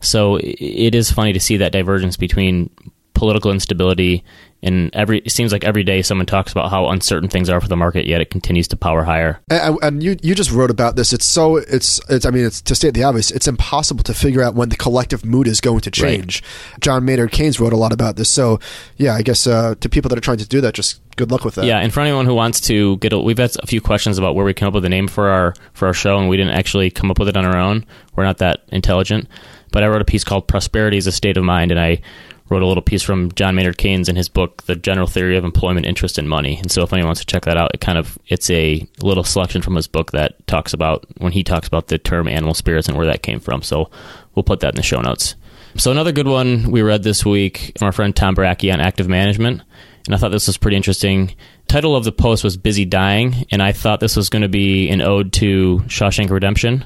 So 0.00 0.38
it 0.42 0.94
is 0.94 1.10
funny 1.10 1.32
to 1.32 1.40
see 1.40 1.58
that 1.58 1.72
divergence 1.72 2.16
between 2.16 2.70
political 3.16 3.50
instability 3.50 4.22
and 4.62 4.94
every 4.94 5.18
it 5.20 5.30
seems 5.30 5.52
like 5.52 5.64
every 5.64 5.82
day 5.82 6.02
someone 6.02 6.26
talks 6.26 6.52
about 6.52 6.70
how 6.70 6.88
uncertain 6.88 7.28
things 7.28 7.48
are 7.48 7.60
for 7.60 7.68
the 7.68 7.76
market 7.76 8.06
yet 8.06 8.20
it 8.20 8.30
continues 8.30 8.68
to 8.68 8.76
power 8.76 9.04
higher. 9.04 9.40
And, 9.50 9.78
and, 9.82 10.02
you 10.02 10.16
you 10.22 10.34
just 10.34 10.50
wrote 10.50 10.70
about 10.70 10.96
this. 10.96 11.12
It's 11.12 11.24
so 11.24 11.56
it's 11.56 12.00
it's 12.10 12.26
i 12.26 12.30
mean 12.30 12.44
it's 12.44 12.60
to 12.62 12.74
state 12.74 12.92
the 12.94 13.02
obvious 13.02 13.30
it's 13.30 13.48
impossible 13.48 14.04
to 14.04 14.14
figure 14.14 14.42
out 14.42 14.54
when 14.54 14.68
the 14.68 14.76
collective 14.76 15.24
mood 15.24 15.46
is 15.46 15.60
going 15.60 15.80
to 15.80 15.90
change. 15.90 16.42
Right. 16.42 16.80
john 16.80 17.04
maynard 17.04 17.32
keynes 17.32 17.58
wrote 17.58 17.72
a 17.72 17.76
lot 17.76 17.92
about 17.92 18.16
this. 18.16 18.28
So 18.28 18.60
yeah 18.96 19.14
i 19.14 19.22
guess 19.22 19.46
uh, 19.46 19.74
to 19.80 19.88
people 19.88 20.08
that 20.10 20.18
are 20.18 20.22
trying 20.22 20.38
to 20.38 20.48
do 20.48 20.60
that 20.60 20.74
just 20.74 21.00
good 21.16 21.30
luck 21.30 21.44
with 21.44 21.54
that. 21.54 21.64
Yeah 21.64 21.78
and 21.78 21.92
for 21.92 22.00
anyone 22.00 22.26
who 22.26 22.34
wants 22.34 22.60
to 22.62 22.98
get 22.98 23.12
a, 23.12 23.18
we've 23.18 23.38
had 23.38 23.56
a 23.62 23.66
few 23.66 23.80
questions 23.80 24.18
about 24.18 24.34
where 24.34 24.44
we 24.44 24.52
came 24.52 24.68
up 24.68 24.74
with 24.74 24.84
a 24.84 24.90
name 24.90 25.08
for 25.08 25.28
our 25.28 25.54
for 25.72 25.86
our 25.86 25.94
show 25.94 26.18
and 26.18 26.28
we 26.28 26.36
didn't 26.36 26.54
actually 26.54 26.90
come 26.90 27.10
up 27.10 27.18
with 27.18 27.28
it 27.28 27.36
on 27.36 27.46
our 27.46 27.56
own. 27.56 27.86
We're 28.14 28.24
not 28.24 28.38
that 28.38 28.60
intelligent. 28.68 29.28
But 29.72 29.82
i 29.82 29.88
wrote 29.88 30.00
a 30.00 30.06
piece 30.06 30.24
called 30.24 30.48
prosperity 30.48 30.96
is 30.96 31.06
a 31.06 31.12
state 31.12 31.36
of 31.36 31.44
mind 31.44 31.70
and 31.70 31.78
i 31.78 32.00
wrote 32.48 32.62
a 32.62 32.66
little 32.66 32.82
piece 32.82 33.02
from 33.02 33.32
John 33.32 33.54
Maynard 33.54 33.78
Keynes 33.78 34.08
in 34.08 34.16
his 34.16 34.28
book, 34.28 34.62
The 34.64 34.76
General 34.76 35.06
Theory 35.06 35.36
of 35.36 35.44
Employment, 35.44 35.86
Interest, 35.86 36.18
and 36.18 36.28
Money. 36.28 36.58
And 36.58 36.70
so, 36.70 36.82
if 36.82 36.92
anyone 36.92 37.08
wants 37.08 37.20
to 37.20 37.26
check 37.26 37.44
that 37.44 37.56
out, 37.56 37.72
it 37.74 37.80
kind 37.80 37.98
of 37.98 38.18
it's 38.28 38.50
a 38.50 38.86
little 39.00 39.24
selection 39.24 39.62
from 39.62 39.74
his 39.74 39.86
book 39.86 40.12
that 40.12 40.46
talks 40.46 40.72
about 40.72 41.06
when 41.18 41.32
he 41.32 41.42
talks 41.42 41.66
about 41.66 41.88
the 41.88 41.98
term 41.98 42.28
animal 42.28 42.54
spirits 42.54 42.88
and 42.88 42.96
where 42.96 43.06
that 43.06 43.22
came 43.22 43.40
from. 43.40 43.62
So, 43.62 43.90
we'll 44.34 44.44
put 44.44 44.60
that 44.60 44.74
in 44.74 44.76
the 44.76 44.82
show 44.82 45.00
notes. 45.00 45.34
So, 45.76 45.90
another 45.90 46.12
good 46.12 46.28
one 46.28 46.70
we 46.70 46.82
read 46.82 47.02
this 47.02 47.24
week 47.24 47.72
from 47.78 47.86
our 47.86 47.92
friend 47.92 48.14
Tom 48.14 48.34
Brakke 48.34 48.72
on 48.72 48.80
active 48.80 49.08
management, 49.08 49.62
and 50.06 50.14
I 50.14 50.18
thought 50.18 50.30
this 50.30 50.46
was 50.46 50.56
pretty 50.56 50.76
interesting. 50.76 51.34
Title 51.68 51.96
of 51.96 52.04
the 52.04 52.12
post 52.12 52.44
was 52.44 52.56
"Busy 52.56 52.84
Dying," 52.84 53.44
and 53.50 53.62
I 53.62 53.72
thought 53.72 54.00
this 54.00 54.16
was 54.16 54.30
going 54.30 54.42
to 54.42 54.48
be 54.48 54.88
an 54.88 55.02
ode 55.02 55.32
to 55.34 55.78
Shawshank 55.86 56.30
Redemption 56.30 56.84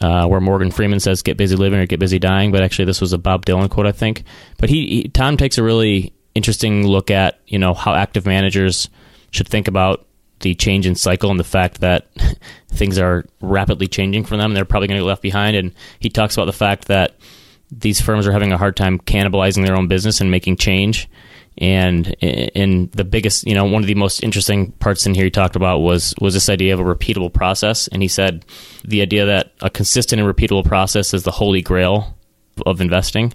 uh, 0.00 0.26
where 0.26 0.40
Morgan 0.40 0.70
Freeman 0.70 1.00
says 1.00 1.22
"get 1.22 1.36
busy 1.36 1.56
living" 1.56 1.78
or 1.78 1.86
"get 1.86 2.00
busy 2.00 2.18
dying," 2.18 2.52
but 2.52 2.62
actually 2.62 2.84
this 2.84 3.00
was 3.00 3.12
a 3.12 3.18
Bob 3.18 3.46
Dylan 3.46 3.68
quote, 3.70 3.86
I 3.86 3.92
think. 3.92 4.24
But 4.58 4.70
he, 4.70 4.86
he 4.86 5.08
Tom 5.08 5.36
takes 5.36 5.58
a 5.58 5.62
really 5.62 6.12
interesting 6.34 6.86
look 6.86 7.10
at 7.10 7.40
you 7.46 7.58
know 7.58 7.74
how 7.74 7.94
active 7.94 8.26
managers 8.26 8.88
should 9.30 9.48
think 9.48 9.68
about 9.68 10.06
the 10.40 10.54
change 10.54 10.86
in 10.86 10.94
cycle 10.94 11.30
and 11.30 11.40
the 11.40 11.44
fact 11.44 11.80
that 11.80 12.06
things 12.68 12.98
are 12.98 13.24
rapidly 13.40 13.88
changing 13.88 14.24
for 14.24 14.36
them. 14.36 14.54
They're 14.54 14.64
probably 14.64 14.88
going 14.88 14.98
to 14.98 15.02
get 15.02 15.08
left 15.08 15.22
behind, 15.22 15.56
and 15.56 15.74
he 15.98 16.10
talks 16.10 16.36
about 16.36 16.46
the 16.46 16.52
fact 16.52 16.86
that 16.86 17.16
these 17.70 18.00
firms 18.00 18.26
are 18.26 18.32
having 18.32 18.52
a 18.52 18.58
hard 18.58 18.76
time 18.76 18.98
cannibalizing 18.98 19.66
their 19.66 19.76
own 19.76 19.88
business 19.88 20.20
and 20.20 20.30
making 20.30 20.56
change. 20.56 21.08
And 21.58 22.08
in 22.20 22.90
the 22.92 23.04
biggest, 23.04 23.46
you 23.46 23.54
know, 23.54 23.64
one 23.64 23.82
of 23.82 23.86
the 23.86 23.94
most 23.94 24.22
interesting 24.22 24.72
parts 24.72 25.06
in 25.06 25.14
here 25.14 25.24
he 25.24 25.30
talked 25.30 25.56
about 25.56 25.80
was 25.80 26.14
was 26.20 26.34
this 26.34 26.48
idea 26.48 26.74
of 26.74 26.80
a 26.80 26.84
repeatable 26.84 27.32
process. 27.32 27.88
And 27.88 28.02
he 28.02 28.08
said 28.08 28.44
the 28.84 29.02
idea 29.02 29.26
that 29.26 29.52
a 29.60 29.70
consistent 29.70 30.20
and 30.20 30.34
repeatable 30.34 30.64
process 30.64 31.12
is 31.14 31.24
the 31.24 31.30
holy 31.30 31.62
grail 31.62 32.16
of 32.66 32.80
investing 32.80 33.34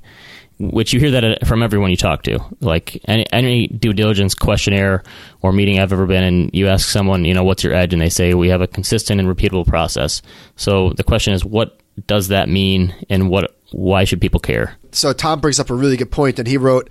which 0.59 0.93
you 0.93 0.99
hear 0.99 1.11
that 1.11 1.45
from 1.47 1.63
everyone 1.63 1.89
you 1.89 1.97
talk 1.97 2.23
to. 2.23 2.39
Like 2.61 3.01
any, 3.05 3.25
any 3.31 3.67
due 3.67 3.93
diligence 3.93 4.35
questionnaire 4.35 5.03
or 5.41 5.51
meeting 5.51 5.79
I've 5.79 5.93
ever 5.93 6.05
been 6.05 6.23
in, 6.23 6.49
you 6.53 6.67
ask 6.67 6.89
someone, 6.89 7.25
you 7.25 7.33
know, 7.33 7.43
what's 7.43 7.63
your 7.63 7.73
edge, 7.73 7.93
and 7.93 8.01
they 8.01 8.09
say 8.09 8.33
we 8.33 8.49
have 8.49 8.61
a 8.61 8.67
consistent 8.67 9.19
and 9.19 9.29
repeatable 9.29 9.67
process. 9.67 10.21
So 10.55 10.91
the 10.91 11.03
question 11.03 11.33
is, 11.33 11.43
what 11.43 11.79
does 12.07 12.29
that 12.29 12.49
mean, 12.49 12.93
and 13.09 13.29
what 13.29 13.55
why 13.71 14.03
should 14.03 14.21
people 14.21 14.39
care? 14.39 14.77
So 14.91 15.13
Tom 15.13 15.41
brings 15.41 15.59
up 15.59 15.69
a 15.69 15.75
really 15.75 15.97
good 15.97 16.11
point, 16.11 16.39
and 16.39 16.47
he 16.47 16.57
wrote 16.57 16.89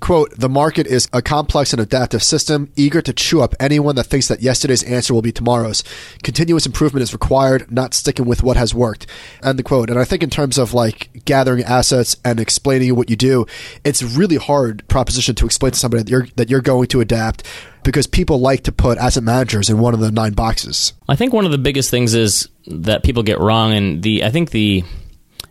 Quote, 0.00 0.38
the 0.38 0.48
market 0.48 0.86
is 0.86 1.08
a 1.12 1.22
complex 1.22 1.72
and 1.72 1.80
adaptive 1.80 2.22
system, 2.22 2.70
eager 2.76 3.00
to 3.02 3.12
chew 3.12 3.40
up 3.42 3.54
anyone 3.58 3.96
that 3.96 4.04
thinks 4.04 4.28
that 4.28 4.42
yesterday's 4.42 4.82
answer 4.82 5.14
will 5.14 5.22
be 5.22 5.32
tomorrow's. 5.32 5.82
Continuous 6.22 6.66
improvement 6.66 7.02
is 7.02 7.12
required, 7.12 7.70
not 7.70 7.94
sticking 7.94 8.26
with 8.26 8.42
what 8.42 8.56
has 8.56 8.74
worked. 8.74 9.06
End 9.42 9.58
the 9.58 9.62
quote. 9.62 9.90
And 9.90 9.98
I 9.98 10.04
think 10.04 10.22
in 10.22 10.30
terms 10.30 10.58
of 10.58 10.74
like 10.74 11.24
gathering 11.24 11.64
assets 11.64 12.16
and 12.24 12.40
explaining 12.40 12.94
what 12.94 13.10
you 13.10 13.16
do, 13.16 13.46
it's 13.84 14.02
really 14.02 14.36
hard 14.36 14.86
proposition 14.88 15.34
to 15.36 15.46
explain 15.46 15.72
to 15.72 15.78
somebody 15.78 16.02
that 16.02 16.10
you're, 16.10 16.26
that 16.36 16.50
you're 16.50 16.60
going 16.60 16.88
to 16.88 17.00
adapt 17.00 17.44
because 17.82 18.06
people 18.06 18.40
like 18.40 18.64
to 18.64 18.72
put 18.72 18.98
asset 18.98 19.22
managers 19.22 19.70
in 19.70 19.78
one 19.78 19.94
of 19.94 20.00
the 20.00 20.10
nine 20.10 20.32
boxes. 20.32 20.92
I 21.08 21.16
think 21.16 21.32
one 21.32 21.44
of 21.44 21.52
the 21.52 21.58
biggest 21.58 21.90
things 21.90 22.14
is 22.14 22.48
that 22.66 23.04
people 23.04 23.22
get 23.22 23.38
wrong 23.38 23.72
and 23.72 24.02
the, 24.02 24.24
I 24.24 24.30
think 24.30 24.50
the, 24.50 24.84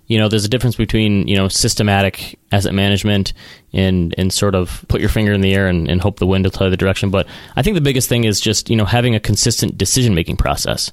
you 0.08 0.20
know, 0.20 0.30
there's 0.30 0.46
a 0.46 0.50
difference 0.50 0.76
between 0.76 1.28
you 1.28 1.36
know 1.36 1.48
systematic 1.48 2.39
asset 2.52 2.74
management 2.74 3.34
and 3.74 4.13
and 4.18 4.32
sort 4.32 4.56
of 4.56 4.86
put 4.88 5.02
your 5.02 5.10
finger 5.10 5.34
in 5.34 5.41
the 5.41 5.54
air 5.54 5.68
and, 5.68 5.89
and 5.89 6.02
hope 6.02 6.20
the 6.20 6.28
wind 6.28 6.46
will 6.46 6.52
tell 6.52 6.68
you 6.68 6.72
the 6.72 6.78
direction. 6.78 7.10
But 7.10 7.28
I 7.56 7.62
think 7.62 7.76
the 7.76 7.82
biggest 7.82 8.10
thing 8.10 8.24
is 8.24 8.39
just 8.39 8.70
you 8.70 8.76
know 8.76 8.86
having 8.86 9.15
a 9.15 9.20
consistent 9.20 9.78
decision 9.78 10.13
making 10.13 10.38
process. 10.38 10.91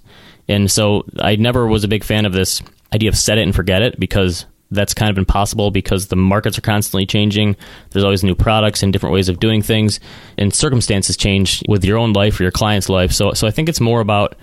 And 0.49 0.71
so 0.71 1.05
I 1.19 1.37
never 1.37 1.67
was 1.67 1.85
a 1.85 1.89
big 1.89 2.05
fan 2.05 2.25
of 2.25 2.33
this 2.33 2.63
idea 2.93 3.09
of 3.09 3.17
set 3.17 3.39
it 3.39 3.43
and 3.43 3.55
forget 3.55 3.83
it 3.83 3.99
because 4.01 4.47
that's 4.73 4.95
kind 4.95 5.11
of 5.11 5.19
impossible 5.19 5.71
because 5.71 6.09
the 6.09 6.17
markets 6.17 6.59
are 6.59 6.63
constantly 6.63 7.07
changing. 7.07 7.57
There's 7.91 8.05
always 8.05 8.25
new 8.25 8.35
products 8.35 8.83
and 8.83 8.93
different 8.93 9.13
ways 9.13 9.29
of 9.29 9.39
doing 9.39 9.63
things, 9.63 10.01
and 10.39 10.53
circumstances 10.53 11.17
change 11.17 11.63
with 11.69 11.85
your 11.85 11.99
own 11.99 12.15
life 12.15 12.41
or 12.41 12.45
your 12.45 12.53
client's 12.53 12.89
life. 12.89 13.13
So, 13.13 13.35
so 13.35 13.47
I 13.47 13.51
think 13.51 13.69
it's 13.69 13.81
more 13.81 14.01
about 14.01 14.35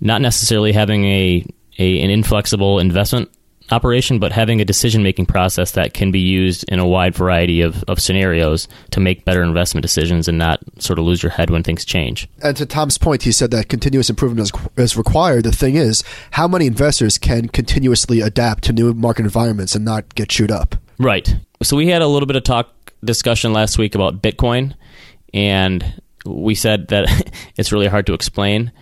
not 0.00 0.20
necessarily 0.20 0.72
having 0.72 1.06
a, 1.06 1.46
a 1.78 2.00
an 2.02 2.10
inflexible 2.10 2.78
investment 2.78 3.30
operation, 3.70 4.18
but 4.18 4.32
having 4.32 4.60
a 4.60 4.64
decision 4.64 5.02
making 5.02 5.26
process 5.26 5.72
that 5.72 5.94
can 5.94 6.10
be 6.10 6.20
used 6.20 6.64
in 6.68 6.78
a 6.78 6.86
wide 6.86 7.14
variety 7.14 7.60
of, 7.60 7.84
of 7.84 8.00
scenarios 8.00 8.68
to 8.90 9.00
make 9.00 9.24
better 9.24 9.42
investment 9.42 9.82
decisions 9.82 10.28
and 10.28 10.38
not 10.38 10.60
sort 10.78 10.98
of 10.98 11.04
lose 11.04 11.22
your 11.22 11.30
head 11.30 11.50
when 11.50 11.62
things 11.62 11.84
change. 11.84 12.28
And 12.42 12.56
to 12.56 12.66
Tom's 12.66 12.98
point, 12.98 13.22
he 13.22 13.32
said 13.32 13.50
that 13.50 13.68
continuous 13.68 14.10
improvement 14.10 14.50
is, 14.52 14.68
is 14.76 14.96
required. 14.96 15.44
The 15.44 15.52
thing 15.52 15.76
is, 15.76 16.02
how 16.32 16.48
many 16.48 16.66
investors 16.66 17.18
can 17.18 17.48
continuously 17.48 18.20
adapt 18.20 18.64
to 18.64 18.72
new 18.72 18.92
market 18.94 19.24
environments 19.24 19.74
and 19.74 19.84
not 19.84 20.14
get 20.14 20.28
chewed 20.28 20.50
up? 20.50 20.74
Right. 20.98 21.36
So 21.62 21.76
we 21.76 21.88
had 21.88 22.02
a 22.02 22.06
little 22.06 22.26
bit 22.26 22.36
of 22.36 22.44
talk 22.44 22.92
discussion 23.04 23.52
last 23.52 23.78
week 23.78 23.94
about 23.94 24.22
Bitcoin, 24.22 24.74
and 25.32 26.00
we 26.24 26.54
said 26.54 26.88
that 26.88 27.32
it's 27.56 27.72
really 27.72 27.86
hard 27.86 28.06
to 28.06 28.14
explain. 28.14 28.72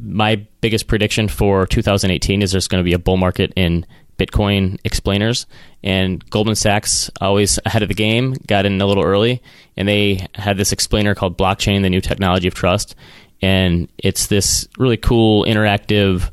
My 0.00 0.46
biggest 0.60 0.86
prediction 0.86 1.28
for 1.28 1.66
2018 1.66 2.42
is 2.42 2.52
there's 2.52 2.68
going 2.68 2.82
to 2.82 2.88
be 2.88 2.92
a 2.92 2.98
bull 2.98 3.16
market 3.16 3.52
in 3.56 3.86
Bitcoin 4.20 4.78
explainers, 4.84 5.46
and 5.82 6.28
Goldman 6.28 6.56
Sachs, 6.56 7.10
always 7.20 7.58
ahead 7.64 7.82
of 7.82 7.88
the 7.88 7.94
game, 7.94 8.34
got 8.46 8.66
in 8.66 8.78
a 8.80 8.86
little 8.86 9.02
early, 9.02 9.42
and 9.78 9.88
they 9.88 10.26
had 10.34 10.58
this 10.58 10.72
explainer 10.72 11.14
called 11.14 11.38
Blockchain, 11.38 11.80
the 11.80 11.88
new 11.88 12.02
technology 12.02 12.46
of 12.46 12.54
trust, 12.54 12.94
and 13.40 13.88
it's 13.96 14.26
this 14.26 14.68
really 14.78 14.98
cool 14.98 15.44
interactive. 15.46 16.30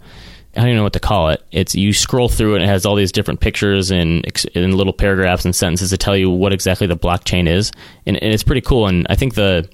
I 0.54 0.62
don't 0.62 0.70
even 0.70 0.78
know 0.78 0.84
what 0.84 0.94
to 0.94 1.00
call 1.00 1.30
it. 1.30 1.42
It's 1.52 1.76
you 1.76 1.94
scroll 1.94 2.30
through 2.30 2.56
and 2.56 2.64
it 2.64 2.68
has 2.68 2.86
all 2.86 2.96
these 2.96 3.12
different 3.12 3.40
pictures 3.40 3.92
and, 3.92 4.26
and 4.56 4.74
little 4.74 4.92
paragraphs 4.92 5.46
and 5.46 5.56
sentences 5.56 5.92
to 5.92 5.98
tell 5.98 6.18
you 6.18 6.30
what 6.32 6.52
exactly 6.52 6.88
the 6.88 6.98
blockchain 6.98 7.48
is, 7.48 7.72
and, 8.06 8.22
and 8.22 8.34
it's 8.34 8.44
pretty 8.44 8.62
cool. 8.62 8.88
And 8.88 9.08
I 9.10 9.16
think 9.16 9.36
the 9.36 9.70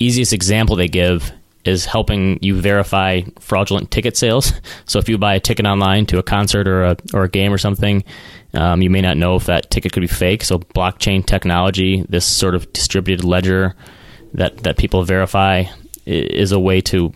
easiest 0.00 0.32
example 0.32 0.74
they 0.74 0.88
give 0.88 1.32
is 1.64 1.86
helping 1.86 2.38
you 2.42 2.60
verify 2.60 3.22
fraudulent 3.38 3.90
ticket 3.90 4.16
sales. 4.16 4.52
So 4.84 4.98
if 4.98 5.08
you 5.08 5.16
buy 5.16 5.34
a 5.34 5.40
ticket 5.40 5.64
online 5.64 6.06
to 6.06 6.18
a 6.18 6.22
concert 6.22 6.68
or 6.68 6.84
a 6.84 6.96
or 7.14 7.22
a 7.22 7.28
game 7.28 7.52
or 7.52 7.58
something, 7.58 8.04
um, 8.52 8.82
you 8.82 8.90
may 8.90 9.00
not 9.00 9.16
know 9.16 9.36
if 9.36 9.46
that 9.46 9.70
ticket 9.70 9.92
could 9.92 10.00
be 10.00 10.06
fake. 10.06 10.44
So 10.44 10.58
blockchain 10.58 11.24
technology, 11.24 12.04
this 12.08 12.26
sort 12.26 12.54
of 12.54 12.72
distributed 12.72 13.24
ledger 13.24 13.74
that 14.34 14.58
that 14.64 14.76
people 14.76 15.02
verify, 15.04 15.64
is 16.04 16.52
a 16.52 16.58
way 16.58 16.80
to 16.82 17.12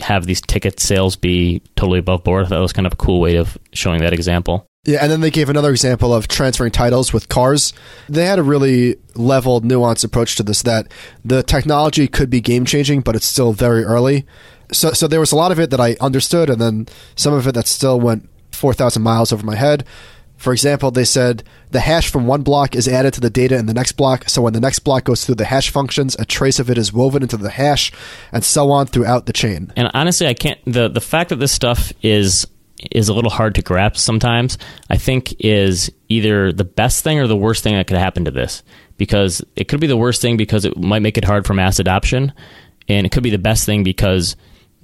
have 0.00 0.26
these 0.26 0.40
ticket 0.40 0.80
sales 0.80 1.16
be 1.16 1.62
totally 1.76 1.98
above 1.98 2.24
board. 2.24 2.46
I 2.46 2.48
thought 2.48 2.56
That 2.56 2.62
was 2.62 2.72
kind 2.72 2.86
of 2.86 2.94
a 2.94 2.96
cool 2.96 3.20
way 3.20 3.36
of 3.36 3.58
showing 3.72 4.00
that 4.00 4.12
example. 4.12 4.66
Yeah, 4.84 5.00
and 5.02 5.12
then 5.12 5.20
they 5.20 5.30
gave 5.30 5.50
another 5.50 5.70
example 5.70 6.14
of 6.14 6.26
transferring 6.26 6.72
titles 6.72 7.12
with 7.12 7.28
cars. 7.28 7.74
They 8.08 8.24
had 8.24 8.38
a 8.38 8.42
really 8.42 8.96
leveled, 9.14 9.62
nuanced 9.62 10.04
approach 10.04 10.36
to 10.36 10.42
this 10.42 10.62
that 10.62 10.90
the 11.22 11.42
technology 11.42 12.08
could 12.08 12.30
be 12.30 12.40
game 12.40 12.64
changing, 12.64 13.02
but 13.02 13.14
it's 13.14 13.26
still 13.26 13.52
very 13.52 13.84
early. 13.84 14.24
So, 14.72 14.92
so 14.92 15.06
there 15.06 15.20
was 15.20 15.32
a 15.32 15.36
lot 15.36 15.52
of 15.52 15.60
it 15.60 15.68
that 15.70 15.80
I 15.80 15.96
understood, 16.00 16.48
and 16.48 16.58
then 16.58 16.88
some 17.14 17.34
of 17.34 17.46
it 17.46 17.52
that 17.52 17.66
still 17.66 18.00
went 18.00 18.26
4,000 18.52 19.02
miles 19.02 19.34
over 19.34 19.44
my 19.44 19.56
head. 19.56 19.84
For 20.38 20.54
example, 20.54 20.90
they 20.90 21.04
said 21.04 21.44
the 21.70 21.80
hash 21.80 22.10
from 22.10 22.26
one 22.26 22.40
block 22.40 22.74
is 22.74 22.88
added 22.88 23.12
to 23.12 23.20
the 23.20 23.28
data 23.28 23.58
in 23.58 23.66
the 23.66 23.74
next 23.74 23.92
block, 23.92 24.30
so 24.30 24.40
when 24.40 24.54
the 24.54 24.60
next 24.60 24.78
block 24.78 25.04
goes 25.04 25.26
through 25.26 25.34
the 25.34 25.44
hash 25.44 25.68
functions, 25.68 26.16
a 26.18 26.24
trace 26.24 26.58
of 26.58 26.70
it 26.70 26.78
is 26.78 26.90
woven 26.90 27.22
into 27.22 27.36
the 27.36 27.50
hash, 27.50 27.92
and 28.32 28.42
so 28.42 28.70
on 28.70 28.86
throughout 28.86 29.26
the 29.26 29.34
chain. 29.34 29.70
And 29.76 29.90
honestly, 29.92 30.26
I 30.26 30.32
can't. 30.32 30.58
the 30.64 30.88
The 30.88 31.02
fact 31.02 31.28
that 31.28 31.36
this 31.36 31.52
stuff 31.52 31.92
is 32.00 32.46
is 32.90 33.08
a 33.08 33.14
little 33.14 33.30
hard 33.30 33.54
to 33.56 33.62
grasp 33.62 33.96
sometimes, 33.96 34.58
I 34.88 34.96
think 34.96 35.34
is 35.38 35.90
either 36.08 36.52
the 36.52 36.64
best 36.64 37.04
thing 37.04 37.18
or 37.18 37.26
the 37.26 37.36
worst 37.36 37.62
thing 37.62 37.74
that 37.74 37.86
could 37.86 37.98
happen 37.98 38.24
to 38.24 38.30
this. 38.30 38.62
Because 38.96 39.42
it 39.56 39.68
could 39.68 39.80
be 39.80 39.86
the 39.86 39.96
worst 39.96 40.20
thing 40.20 40.36
because 40.36 40.64
it 40.64 40.76
might 40.76 41.00
make 41.00 41.16
it 41.16 41.24
hard 41.24 41.46
for 41.46 41.54
mass 41.54 41.78
adoption, 41.78 42.32
and 42.88 43.06
it 43.06 43.12
could 43.12 43.22
be 43.22 43.30
the 43.30 43.38
best 43.38 43.64
thing 43.64 43.82
because 43.82 44.36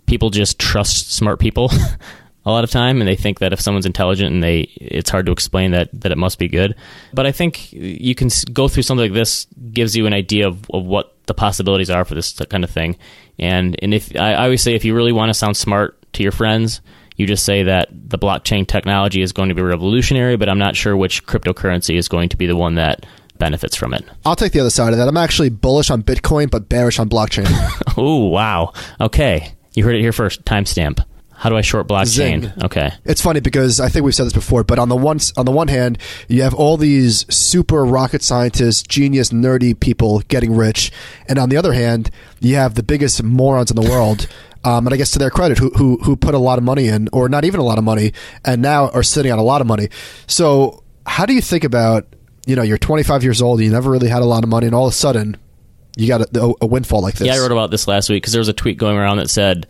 people 0.06 0.30
just 0.30 0.58
trust 0.58 1.12
smart 1.12 1.38
people 1.38 1.70
a 2.46 2.50
lot 2.50 2.62
of 2.62 2.70
time 2.70 3.00
and 3.00 3.08
they 3.08 3.16
think 3.16 3.40
that 3.40 3.52
if 3.52 3.60
someone's 3.60 3.86
intelligent 3.86 4.32
and 4.32 4.42
they 4.42 4.60
it's 4.76 5.10
hard 5.10 5.26
to 5.26 5.32
explain 5.32 5.72
that 5.72 5.88
that 5.92 6.12
it 6.12 6.18
must 6.18 6.38
be 6.38 6.48
good 6.48 6.76
but 7.12 7.26
i 7.26 7.32
think 7.32 7.72
you 7.72 8.14
can 8.14 8.30
go 8.52 8.68
through 8.68 8.84
something 8.84 9.10
like 9.10 9.12
this 9.12 9.46
gives 9.72 9.96
you 9.96 10.06
an 10.06 10.12
idea 10.12 10.46
of, 10.46 10.64
of 10.70 10.84
what 10.84 11.16
the 11.26 11.34
possibilities 11.34 11.90
are 11.90 12.04
for 12.04 12.14
this 12.14 12.38
kind 12.48 12.62
of 12.62 12.70
thing 12.70 12.96
and 13.38 13.76
and 13.82 13.92
if 13.92 14.14
I, 14.16 14.32
I 14.32 14.44
always 14.44 14.62
say 14.62 14.74
if 14.74 14.84
you 14.84 14.94
really 14.94 15.12
want 15.12 15.28
to 15.30 15.34
sound 15.34 15.56
smart 15.56 16.00
to 16.14 16.22
your 16.22 16.32
friends 16.32 16.80
you 17.16 17.26
just 17.26 17.44
say 17.44 17.62
that 17.64 17.88
the 17.92 18.18
blockchain 18.18 18.66
technology 18.66 19.22
is 19.22 19.32
going 19.32 19.48
to 19.48 19.54
be 19.54 19.62
revolutionary, 19.62 20.36
but 20.36 20.48
I'm 20.48 20.58
not 20.58 20.76
sure 20.76 20.96
which 20.96 21.26
cryptocurrency 21.26 21.96
is 21.96 22.08
going 22.08 22.28
to 22.30 22.36
be 22.36 22.46
the 22.46 22.56
one 22.56 22.74
that 22.74 23.06
benefits 23.38 23.76
from 23.76 23.94
it. 23.94 24.04
I'll 24.24 24.36
take 24.36 24.52
the 24.52 24.60
other 24.60 24.70
side 24.70 24.92
of 24.92 24.98
that. 24.98 25.08
I'm 25.08 25.16
actually 25.16 25.50
bullish 25.50 25.90
on 25.90 26.02
Bitcoin, 26.02 26.50
but 26.50 26.68
bearish 26.68 26.98
on 26.98 27.08
blockchain. 27.08 27.46
oh, 27.96 28.26
wow. 28.26 28.72
Okay. 29.00 29.52
You 29.74 29.84
heard 29.84 29.94
it 29.94 30.00
here 30.00 30.12
first. 30.12 30.44
Timestamp. 30.44 31.04
How 31.38 31.50
do 31.50 31.56
I 31.56 31.60
short 31.60 31.86
blockchain? 31.86 32.06
Zing. 32.06 32.52
Okay. 32.64 32.90
It's 33.04 33.20
funny 33.20 33.40
because 33.40 33.78
I 33.78 33.90
think 33.90 34.06
we've 34.06 34.14
said 34.14 34.24
this 34.24 34.32
before, 34.32 34.64
but 34.64 34.78
on 34.78 34.88
the 34.88 34.96
one 34.96 35.18
on 35.36 35.44
the 35.44 35.52
one 35.52 35.68
hand, 35.68 35.98
you 36.28 36.42
have 36.42 36.54
all 36.54 36.78
these 36.78 37.26
super 37.32 37.84
rocket 37.84 38.22
scientists, 38.22 38.82
genius, 38.82 39.30
nerdy 39.30 39.78
people 39.78 40.20
getting 40.28 40.56
rich, 40.56 40.90
and 41.28 41.38
on 41.38 41.50
the 41.50 41.58
other 41.58 41.74
hand, 41.74 42.10
you 42.40 42.56
have 42.56 42.74
the 42.74 42.82
biggest 42.82 43.22
morons 43.22 43.70
in 43.70 43.76
the 43.76 43.88
world 43.88 44.28
um, 44.66 44.86
and 44.86 44.92
I 44.92 44.96
guess 44.96 45.12
to 45.12 45.20
their 45.20 45.30
credit, 45.30 45.58
who, 45.58 45.70
who 45.70 45.96
who 45.98 46.16
put 46.16 46.34
a 46.34 46.38
lot 46.38 46.58
of 46.58 46.64
money 46.64 46.88
in, 46.88 47.08
or 47.12 47.28
not 47.28 47.44
even 47.44 47.60
a 47.60 47.62
lot 47.62 47.78
of 47.78 47.84
money, 47.84 48.12
and 48.44 48.60
now 48.60 48.88
are 48.88 49.04
sitting 49.04 49.30
on 49.30 49.38
a 49.38 49.42
lot 49.44 49.60
of 49.60 49.66
money. 49.66 49.88
So, 50.26 50.82
how 51.06 51.24
do 51.24 51.34
you 51.34 51.40
think 51.40 51.62
about 51.62 52.06
you 52.46 52.56
know 52.56 52.62
you're 52.62 52.76
25 52.76 53.22
years 53.22 53.40
old, 53.40 53.60
you 53.60 53.70
never 53.70 53.90
really 53.90 54.08
had 54.08 54.22
a 54.22 54.26
lot 54.26 54.42
of 54.42 54.50
money, 54.50 54.66
and 54.66 54.74
all 54.74 54.86
of 54.86 54.92
a 54.92 54.96
sudden 54.96 55.36
you 55.96 56.08
got 56.08 56.20
a, 56.20 56.54
a 56.60 56.66
windfall 56.66 57.00
like 57.00 57.14
this? 57.14 57.28
Yeah, 57.28 57.34
I 57.34 57.38
wrote 57.38 57.52
about 57.52 57.70
this 57.70 57.86
last 57.86 58.10
week 58.10 58.22
because 58.22 58.32
there 58.32 58.40
was 58.40 58.48
a 58.48 58.52
tweet 58.52 58.76
going 58.76 58.96
around 58.96 59.18
that 59.18 59.30
said 59.30 59.68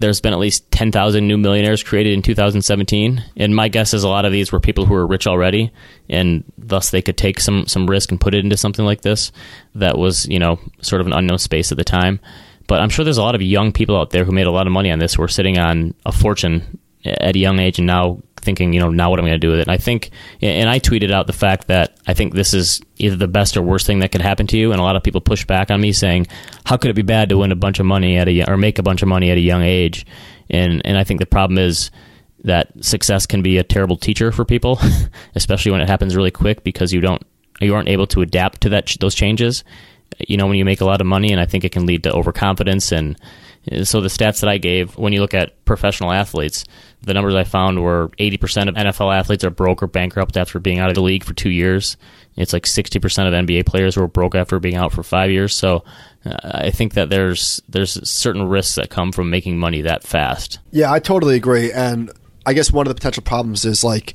there's 0.00 0.20
been 0.20 0.32
at 0.32 0.38
least 0.38 0.70
10,000 0.70 1.26
new 1.26 1.38
millionaires 1.38 1.82
created 1.82 2.12
in 2.12 2.22
2017. 2.22 3.24
And 3.36 3.56
my 3.56 3.68
guess 3.68 3.94
is 3.94 4.04
a 4.04 4.08
lot 4.08 4.24
of 4.24 4.32
these 4.32 4.52
were 4.52 4.60
people 4.60 4.84
who 4.84 4.94
were 4.94 5.06
rich 5.06 5.26
already, 5.26 5.72
and 6.08 6.44
thus 6.58 6.90
they 6.90 7.02
could 7.02 7.16
take 7.16 7.40
some, 7.40 7.66
some 7.66 7.88
risk 7.88 8.10
and 8.10 8.20
put 8.20 8.34
it 8.34 8.44
into 8.44 8.56
something 8.56 8.84
like 8.84 9.00
this 9.00 9.32
that 9.74 9.96
was, 9.96 10.26
you 10.28 10.38
know, 10.38 10.58
sort 10.82 11.00
of 11.00 11.06
an 11.06 11.12
unknown 11.12 11.38
space 11.38 11.72
at 11.72 11.78
the 11.78 11.84
time. 11.84 12.20
But 12.66 12.80
I'm 12.80 12.88
sure 12.88 13.04
there's 13.04 13.18
a 13.18 13.22
lot 13.22 13.34
of 13.34 13.42
young 13.42 13.72
people 13.72 13.96
out 13.96 14.10
there 14.10 14.24
who 14.24 14.32
made 14.32 14.46
a 14.46 14.50
lot 14.50 14.66
of 14.66 14.72
money 14.72 14.90
on 14.90 14.98
this 14.98 15.14
who 15.14 15.22
are 15.22 15.28
sitting 15.28 15.58
on 15.58 15.94
a 16.04 16.12
fortune 16.12 16.78
at 17.04 17.36
a 17.36 17.38
young 17.38 17.58
age 17.58 17.78
and 17.78 17.86
now 17.86 18.20
thinking, 18.40 18.72
you 18.72 18.80
know, 18.80 18.90
now 18.90 19.10
what 19.10 19.18
am 19.18 19.24
I 19.26 19.28
going 19.28 19.40
to 19.40 19.46
do 19.46 19.50
with 19.50 19.60
it? 19.60 19.68
And 19.68 19.72
I 19.72 19.76
think, 19.76 20.10
and 20.40 20.68
I 20.68 20.78
tweeted 20.78 21.10
out 21.10 21.26
the 21.26 21.32
fact 21.32 21.66
that 21.68 21.98
I 22.06 22.14
think 22.14 22.32
this 22.32 22.54
is 22.54 22.80
either 22.96 23.16
the 23.16 23.28
best 23.28 23.56
or 23.56 23.62
worst 23.62 23.86
thing 23.86 23.98
that 24.00 24.12
could 24.12 24.22
happen 24.22 24.46
to 24.48 24.56
you. 24.56 24.72
And 24.72 24.80
a 24.80 24.84
lot 24.84 24.96
of 24.96 25.02
people 25.02 25.20
pushed 25.20 25.46
back 25.46 25.70
on 25.70 25.80
me 25.80 25.92
saying, 25.92 26.26
how 26.64 26.76
could 26.76 26.90
it 26.90 26.94
be 26.94 27.02
bad 27.02 27.28
to 27.28 27.38
win 27.38 27.52
a 27.52 27.56
bunch 27.56 27.80
of 27.80 27.86
money 27.86 28.16
at 28.16 28.28
a, 28.28 28.50
or 28.50 28.56
make 28.56 28.78
a 28.78 28.82
bunch 28.82 29.02
of 29.02 29.08
money 29.08 29.30
at 29.30 29.36
a 29.36 29.40
young 29.40 29.62
age? 29.62 30.06
And, 30.48 30.80
and 30.84 30.96
I 30.96 31.04
think 31.04 31.20
the 31.20 31.26
problem 31.26 31.58
is 31.58 31.90
that 32.44 32.68
success 32.84 33.26
can 33.26 33.42
be 33.42 33.58
a 33.58 33.64
terrible 33.64 33.96
teacher 33.96 34.30
for 34.32 34.44
people, 34.44 34.80
especially 35.34 35.72
when 35.72 35.80
it 35.80 35.88
happens 35.88 36.16
really 36.16 36.30
quick 36.30 36.64
because 36.64 36.92
you 36.92 37.00
don't, 37.00 37.22
you 37.60 37.74
aren't 37.74 37.88
able 37.88 38.06
to 38.08 38.22
adapt 38.22 38.60
to 38.62 38.68
that, 38.70 38.96
those 39.00 39.14
changes 39.14 39.64
you 40.18 40.36
know, 40.36 40.46
when 40.46 40.56
you 40.56 40.64
make 40.64 40.80
a 40.80 40.84
lot 40.84 41.00
of 41.00 41.06
money, 41.06 41.32
and 41.32 41.40
I 41.40 41.46
think 41.46 41.64
it 41.64 41.72
can 41.72 41.86
lead 41.86 42.02
to 42.04 42.12
overconfidence. 42.12 42.92
And 42.92 43.18
uh, 43.70 43.84
so 43.84 44.00
the 44.00 44.08
stats 44.08 44.40
that 44.40 44.48
I 44.48 44.58
gave, 44.58 44.96
when 44.96 45.12
you 45.12 45.20
look 45.20 45.34
at 45.34 45.64
professional 45.64 46.12
athletes, 46.12 46.64
the 47.02 47.14
numbers 47.14 47.34
I 47.34 47.44
found 47.44 47.82
were 47.82 48.08
80% 48.18 48.68
of 48.68 48.74
NFL 48.74 49.16
athletes 49.16 49.44
are 49.44 49.50
broke 49.50 49.82
or 49.82 49.86
bankrupt 49.86 50.36
after 50.36 50.58
being 50.58 50.78
out 50.78 50.88
of 50.88 50.94
the 50.94 51.02
league 51.02 51.24
for 51.24 51.34
two 51.34 51.50
years. 51.50 51.96
It's 52.36 52.52
like 52.52 52.64
60% 52.64 53.02
of 53.26 53.46
NBA 53.46 53.66
players 53.66 53.96
were 53.96 54.08
broke 54.08 54.34
after 54.34 54.58
being 54.58 54.74
out 54.74 54.92
for 54.92 55.02
five 55.02 55.30
years. 55.30 55.54
So 55.54 55.84
uh, 56.24 56.36
I 56.44 56.70
think 56.70 56.94
that 56.94 57.08
there's 57.08 57.62
there's 57.68 58.08
certain 58.08 58.48
risks 58.48 58.74
that 58.74 58.90
come 58.90 59.12
from 59.12 59.30
making 59.30 59.58
money 59.58 59.82
that 59.82 60.02
fast. 60.02 60.58
Yeah, 60.70 60.92
I 60.92 60.98
totally 60.98 61.36
agree. 61.36 61.72
And 61.72 62.10
I 62.44 62.52
guess 62.52 62.70
one 62.70 62.86
of 62.86 62.90
the 62.90 62.94
potential 62.94 63.22
problems 63.22 63.64
is 63.64 63.82
like, 63.82 64.14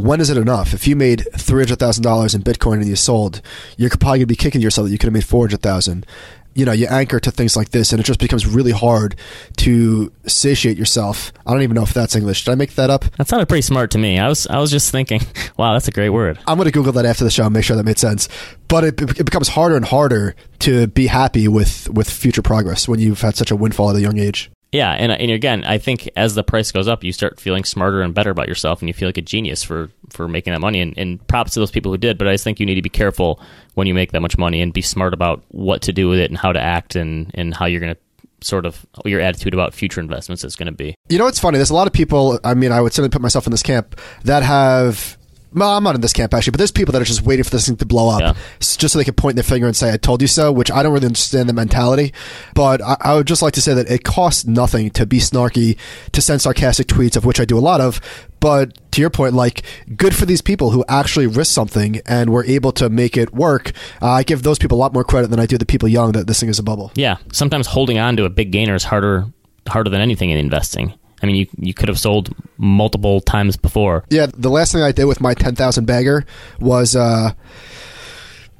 when 0.00 0.20
is 0.20 0.30
it 0.30 0.36
enough? 0.36 0.72
If 0.74 0.86
you 0.86 0.96
made 0.96 1.26
three 1.36 1.62
hundred 1.62 1.78
thousand 1.78 2.02
dollars 2.04 2.34
in 2.34 2.42
Bitcoin 2.42 2.74
and 2.74 2.86
you 2.86 2.96
sold, 2.96 3.42
you're 3.76 3.90
probably 3.90 4.18
gonna 4.20 4.26
be 4.26 4.36
kicking 4.36 4.60
yourself 4.60 4.86
that 4.86 4.92
you 4.92 4.98
could 4.98 5.06
have 5.06 5.14
made 5.14 5.24
four 5.24 5.42
hundred 5.46 5.62
thousand. 5.62 6.06
You 6.52 6.64
know, 6.64 6.72
you 6.72 6.88
anchor 6.88 7.20
to 7.20 7.30
things 7.30 7.56
like 7.56 7.70
this, 7.70 7.92
and 7.92 8.00
it 8.00 8.04
just 8.04 8.18
becomes 8.18 8.44
really 8.44 8.72
hard 8.72 9.14
to 9.58 10.12
satiate 10.26 10.76
yourself. 10.76 11.32
I 11.46 11.52
don't 11.52 11.62
even 11.62 11.76
know 11.76 11.84
if 11.84 11.94
that's 11.94 12.16
English. 12.16 12.44
Did 12.44 12.50
I 12.50 12.54
make 12.56 12.74
that 12.74 12.90
up? 12.90 13.04
That 13.18 13.28
sounded 13.28 13.48
pretty 13.48 13.62
smart 13.62 13.92
to 13.92 13.98
me. 13.98 14.18
I 14.18 14.28
was 14.28 14.48
I 14.48 14.58
was 14.58 14.70
just 14.72 14.90
thinking, 14.90 15.20
wow, 15.56 15.74
that's 15.74 15.86
a 15.86 15.92
great 15.92 16.10
word. 16.10 16.40
I'm 16.48 16.56
going 16.56 16.66
to 16.66 16.72
Google 16.72 16.92
that 16.94 17.04
after 17.04 17.22
the 17.22 17.30
show 17.30 17.44
and 17.44 17.54
make 17.54 17.64
sure 17.64 17.76
that 17.76 17.84
made 17.84 17.98
sense. 17.98 18.28
But 18.66 18.84
it, 18.84 19.00
it 19.20 19.24
becomes 19.24 19.48
harder 19.48 19.76
and 19.76 19.84
harder 19.84 20.34
to 20.60 20.88
be 20.88 21.06
happy 21.06 21.46
with 21.46 21.88
with 21.90 22.10
future 22.10 22.42
progress 22.42 22.88
when 22.88 22.98
you've 22.98 23.20
had 23.20 23.36
such 23.36 23.52
a 23.52 23.56
windfall 23.56 23.90
at 23.90 23.96
a 23.96 24.00
young 24.00 24.18
age. 24.18 24.50
Yeah, 24.72 24.92
and, 24.92 25.10
and 25.10 25.30
again, 25.32 25.64
I 25.64 25.78
think 25.78 26.08
as 26.16 26.36
the 26.36 26.44
price 26.44 26.70
goes 26.70 26.86
up, 26.86 27.02
you 27.02 27.12
start 27.12 27.40
feeling 27.40 27.64
smarter 27.64 28.02
and 28.02 28.14
better 28.14 28.30
about 28.30 28.46
yourself, 28.46 28.80
and 28.80 28.88
you 28.88 28.94
feel 28.94 29.08
like 29.08 29.18
a 29.18 29.22
genius 29.22 29.64
for 29.64 29.90
for 30.10 30.28
making 30.28 30.52
that 30.52 30.60
money. 30.60 30.80
And, 30.80 30.96
and 30.96 31.26
props 31.26 31.54
to 31.54 31.60
those 31.60 31.70
people 31.70 31.90
who 31.90 31.98
did, 31.98 32.18
but 32.18 32.28
I 32.28 32.32
just 32.32 32.44
think 32.44 32.60
you 32.60 32.66
need 32.66 32.76
to 32.76 32.82
be 32.82 32.88
careful 32.88 33.40
when 33.74 33.86
you 33.86 33.94
make 33.94 34.12
that 34.12 34.20
much 34.20 34.38
money 34.38 34.60
and 34.60 34.72
be 34.72 34.82
smart 34.82 35.12
about 35.12 35.42
what 35.48 35.82
to 35.82 35.92
do 35.92 36.08
with 36.08 36.20
it 36.20 36.30
and 36.30 36.38
how 36.38 36.52
to 36.52 36.60
act 36.60 36.94
and 36.94 37.30
and 37.34 37.54
how 37.54 37.66
you're 37.66 37.80
going 37.80 37.94
to 37.94 38.00
sort 38.42 38.64
of 38.64 38.86
your 39.04 39.20
attitude 39.20 39.54
about 39.54 39.74
future 39.74 40.00
investments 40.00 40.44
is 40.44 40.56
going 40.56 40.66
to 40.66 40.72
be. 40.72 40.94
You 41.08 41.18
know 41.18 41.24
what's 41.24 41.40
funny? 41.40 41.58
There's 41.58 41.70
a 41.70 41.74
lot 41.74 41.86
of 41.86 41.92
people. 41.92 42.38
I 42.44 42.54
mean, 42.54 42.72
I 42.72 42.80
would 42.80 42.92
certainly 42.92 43.10
put 43.10 43.22
myself 43.22 43.46
in 43.46 43.50
this 43.50 43.62
camp 43.62 44.00
that 44.24 44.42
have. 44.42 45.16
Well, 45.52 45.70
I'm 45.76 45.82
not 45.82 45.94
in 45.96 46.00
this 46.00 46.12
camp 46.12 46.32
actually, 46.32 46.52
but 46.52 46.58
there's 46.58 46.70
people 46.70 46.92
that 46.92 47.02
are 47.02 47.04
just 47.04 47.22
waiting 47.22 47.42
for 47.44 47.50
this 47.50 47.66
thing 47.66 47.76
to 47.76 47.86
blow 47.86 48.08
up, 48.10 48.20
Yeah. 48.20 48.34
just 48.60 48.92
so 48.92 48.98
they 48.98 49.04
can 49.04 49.14
point 49.14 49.34
their 49.36 49.42
finger 49.42 49.66
and 49.66 49.74
say, 49.74 49.92
"I 49.92 49.96
told 49.96 50.22
you 50.22 50.28
so." 50.28 50.52
Which 50.52 50.70
I 50.70 50.82
don't 50.82 50.92
really 50.92 51.06
understand 51.06 51.48
the 51.48 51.52
mentality, 51.52 52.12
but 52.54 52.80
I, 52.82 52.96
I 53.00 53.14
would 53.14 53.26
just 53.26 53.42
like 53.42 53.54
to 53.54 53.60
say 53.60 53.74
that 53.74 53.90
it 53.90 54.04
costs 54.04 54.46
nothing 54.46 54.90
to 54.90 55.06
be 55.06 55.18
snarky, 55.18 55.76
to 56.12 56.20
send 56.22 56.40
sarcastic 56.42 56.86
tweets, 56.86 57.16
of 57.16 57.24
which 57.24 57.40
I 57.40 57.44
do 57.44 57.58
a 57.58 57.60
lot 57.60 57.80
of. 57.80 58.00
But 58.38 58.78
to 58.92 59.00
your 59.00 59.10
point, 59.10 59.34
like, 59.34 59.62
good 59.96 60.14
for 60.14 60.24
these 60.24 60.40
people 60.40 60.70
who 60.70 60.84
actually 60.88 61.26
risked 61.26 61.52
something 61.54 62.00
and 62.06 62.30
were 62.30 62.44
able 62.46 62.72
to 62.72 62.88
make 62.88 63.16
it 63.16 63.34
work. 63.34 63.72
Uh, 64.00 64.08
I 64.10 64.22
give 64.22 64.42
those 64.42 64.58
people 64.58 64.78
a 64.78 64.80
lot 64.80 64.94
more 64.94 65.04
credit 65.04 65.30
than 65.30 65.38
I 65.40 65.46
do 65.46 65.58
the 65.58 65.66
people 65.66 65.88
young 65.88 66.12
that 66.12 66.26
this 66.26 66.40
thing 66.40 66.48
is 66.48 66.58
a 66.58 66.62
bubble. 66.62 66.90
Yeah, 66.94 67.16
sometimes 67.32 67.66
holding 67.66 67.98
on 67.98 68.16
to 68.16 68.24
a 68.24 68.30
big 68.30 68.50
gainer 68.50 68.74
is 68.74 68.84
harder 68.84 69.26
harder 69.68 69.90
than 69.90 70.00
anything 70.00 70.30
in 70.30 70.38
investing. 70.38 70.94
I 71.22 71.26
mean, 71.26 71.36
you 71.36 71.46
you 71.58 71.74
could 71.74 71.88
have 71.88 71.98
sold 71.98 72.34
multiple 72.56 73.20
times 73.20 73.56
before. 73.56 74.04
Yeah, 74.10 74.26
the 74.32 74.50
last 74.50 74.72
thing 74.72 74.82
I 74.82 74.92
did 74.92 75.04
with 75.04 75.20
my 75.20 75.34
ten 75.34 75.54
thousand 75.54 75.86
bagger 75.86 76.24
was, 76.58 76.96
uh, 76.96 77.32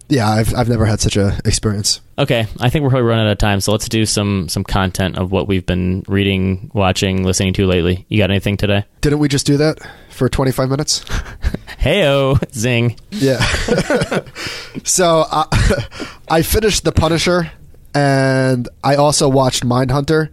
yeah, 0.09 0.29
I've 0.29 0.55
I've 0.55 0.68
never 0.68 0.85
had 0.87 1.01
such 1.01 1.16
a 1.16 1.38
experience. 1.44 2.01
Okay, 2.18 2.46
I 2.59 2.68
think 2.68 2.83
we're 2.83 2.90
probably 2.90 3.09
running 3.09 3.27
out 3.27 3.33
of 3.33 3.38
time, 3.38 3.61
so 3.61 3.73
let's 3.73 3.88
do 3.88 4.05
some 4.05 4.49
some 4.49 4.64
content 4.64 5.16
of 5.16 5.33
what 5.33 5.49
we've 5.49 5.64
been 5.64 6.05
reading, 6.07 6.70
watching, 6.75 7.25
listening 7.25 7.55
to 7.55 7.66
lately. 7.66 8.05
You 8.09 8.18
got 8.18 8.31
anything 8.31 8.57
today? 8.59 8.85
Didn't 9.01 9.20
we 9.20 9.29
just 9.29 9.46
do 9.46 9.57
that 9.57 9.79
for 10.11 10.29
twenty 10.29 10.53
five 10.53 10.68
minutes? 10.68 11.05
Heyo, 11.81 12.38
zing. 12.53 12.99
Yeah. 13.11 13.40
so 14.85 15.25
uh, 15.31 15.46
I 16.29 16.42
finished 16.42 16.85
The 16.85 16.92
Punisher, 16.92 17.51
and 17.94 18.68
I 18.85 18.96
also 18.96 19.29
watched 19.29 19.64
Mindhunter, 19.64 20.29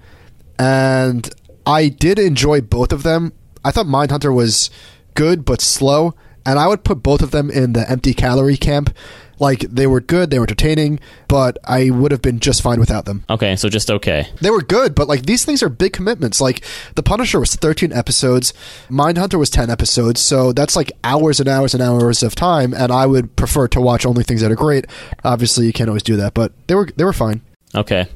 and 0.59 1.29
I 1.67 1.89
did 1.89 2.17
enjoy 2.17 2.61
both 2.61 2.93
of 2.93 3.03
them. 3.03 3.33
I 3.63 3.71
thought 3.71 3.85
Mindhunter 3.85 4.33
was 4.33 4.69
good 5.15 5.43
but 5.43 5.61
slow, 5.61 6.13
and 6.45 6.57
I 6.57 6.67
would 6.67 6.85
put 6.85 7.03
both 7.03 7.21
of 7.21 7.31
them 7.31 7.51
in 7.51 7.73
the 7.73 7.89
empty 7.89 8.13
calorie 8.13 8.55
camp. 8.55 8.95
Like 9.39 9.59
they 9.59 9.85
were 9.85 9.99
good, 9.99 10.29
they 10.31 10.39
were 10.39 10.45
entertaining, 10.45 10.99
but 11.27 11.57
I 11.63 11.89
would 11.91 12.11
have 12.11 12.21
been 12.21 12.39
just 12.39 12.61
fine 12.61 12.79
without 12.79 13.05
them. 13.05 13.23
Okay, 13.29 13.55
so 13.55 13.69
just 13.69 13.91
okay. 13.91 14.29
They 14.41 14.49
were 14.49 14.63
good, 14.63 14.95
but 14.95 15.07
like 15.07 15.25
these 15.25 15.45
things 15.45 15.61
are 15.61 15.69
big 15.69 15.93
commitments. 15.93 16.41
Like 16.41 16.63
The 16.95 17.03
Punisher 17.03 17.39
was 17.39 17.55
13 17.55 17.93
episodes, 17.93 18.53
Mindhunter 18.89 19.37
was 19.37 19.51
10 19.51 19.69
episodes, 19.69 20.21
so 20.21 20.53
that's 20.53 20.75
like 20.75 20.91
hours 21.03 21.39
and 21.39 21.47
hours 21.47 21.73
and 21.75 21.83
hours 21.83 22.23
of 22.23 22.33
time. 22.33 22.73
And 22.73 22.91
I 22.91 23.05
would 23.05 23.35
prefer 23.35 23.67
to 23.67 23.81
watch 23.81 24.05
only 24.05 24.23
things 24.23 24.41
that 24.41 24.51
are 24.51 24.55
great. 24.55 24.85
Obviously, 25.23 25.67
you 25.67 25.73
can't 25.73 25.89
always 25.89 26.03
do 26.03 26.15
that, 26.15 26.33
but 26.33 26.53
they 26.67 26.73
were 26.73 26.87
they 26.95 27.03
were 27.03 27.13
fine. 27.13 27.41
Okay. 27.75 28.07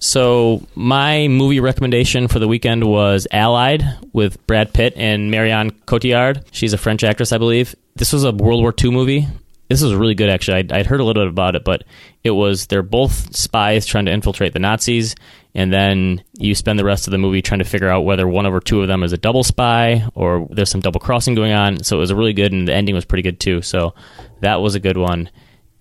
So 0.00 0.66
my 0.74 1.28
movie 1.28 1.60
recommendation 1.60 2.26
for 2.26 2.38
the 2.38 2.48
weekend 2.48 2.84
was 2.84 3.26
Allied 3.30 3.84
with 4.14 4.44
Brad 4.46 4.72
Pitt 4.72 4.94
and 4.96 5.30
Marianne 5.30 5.70
Cotillard. 5.70 6.42
She's 6.52 6.72
a 6.72 6.78
French 6.78 7.04
actress, 7.04 7.32
I 7.32 7.38
believe. 7.38 7.74
This 7.96 8.14
was 8.14 8.24
a 8.24 8.32
World 8.32 8.62
War 8.62 8.74
II 8.82 8.92
movie. 8.92 9.28
This 9.68 9.82
was 9.82 9.94
really 9.94 10.14
good, 10.14 10.30
actually. 10.30 10.56
I'd, 10.56 10.72
I'd 10.72 10.86
heard 10.86 11.00
a 11.00 11.04
little 11.04 11.22
bit 11.22 11.30
about 11.30 11.54
it, 11.54 11.64
but 11.64 11.84
it 12.24 12.30
was 12.30 12.66
they're 12.66 12.82
both 12.82 13.36
spies 13.36 13.84
trying 13.84 14.06
to 14.06 14.10
infiltrate 14.10 14.54
the 14.54 14.58
Nazis, 14.58 15.14
and 15.54 15.70
then 15.70 16.24
you 16.38 16.54
spend 16.54 16.78
the 16.78 16.84
rest 16.84 17.06
of 17.06 17.10
the 17.10 17.18
movie 17.18 17.42
trying 17.42 17.60
to 17.60 17.64
figure 17.66 17.88
out 17.88 18.00
whether 18.00 18.26
one 18.26 18.46
or 18.46 18.60
two 18.60 18.80
of 18.80 18.88
them 18.88 19.02
is 19.02 19.12
a 19.12 19.18
double 19.18 19.44
spy 19.44 20.04
or 20.14 20.48
there's 20.50 20.70
some 20.70 20.80
double 20.80 20.98
crossing 20.98 21.34
going 21.34 21.52
on. 21.52 21.84
So 21.84 21.98
it 21.98 22.00
was 22.00 22.12
really 22.12 22.32
good, 22.32 22.52
and 22.52 22.66
the 22.66 22.74
ending 22.74 22.94
was 22.94 23.04
pretty 23.04 23.22
good 23.22 23.38
too. 23.38 23.60
So 23.60 23.94
that 24.40 24.62
was 24.62 24.74
a 24.74 24.80
good 24.80 24.96
one 24.96 25.28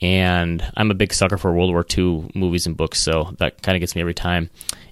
and 0.01 0.63
I'm 0.77 0.91
a 0.91 0.93
big 0.95 1.13
sucker 1.13 1.37
for 1.37 1.53
World 1.53 1.71
War 1.71 1.85
II 1.97 2.29
movies 2.35 2.65
and 2.65 2.75
books, 2.77 2.99
so 3.01 3.35
that 3.39 3.61
kind 3.61 3.75
of 3.75 3.79
gets 3.79 3.95
me 3.95 4.01
every 4.01 4.13
time. 4.13 4.49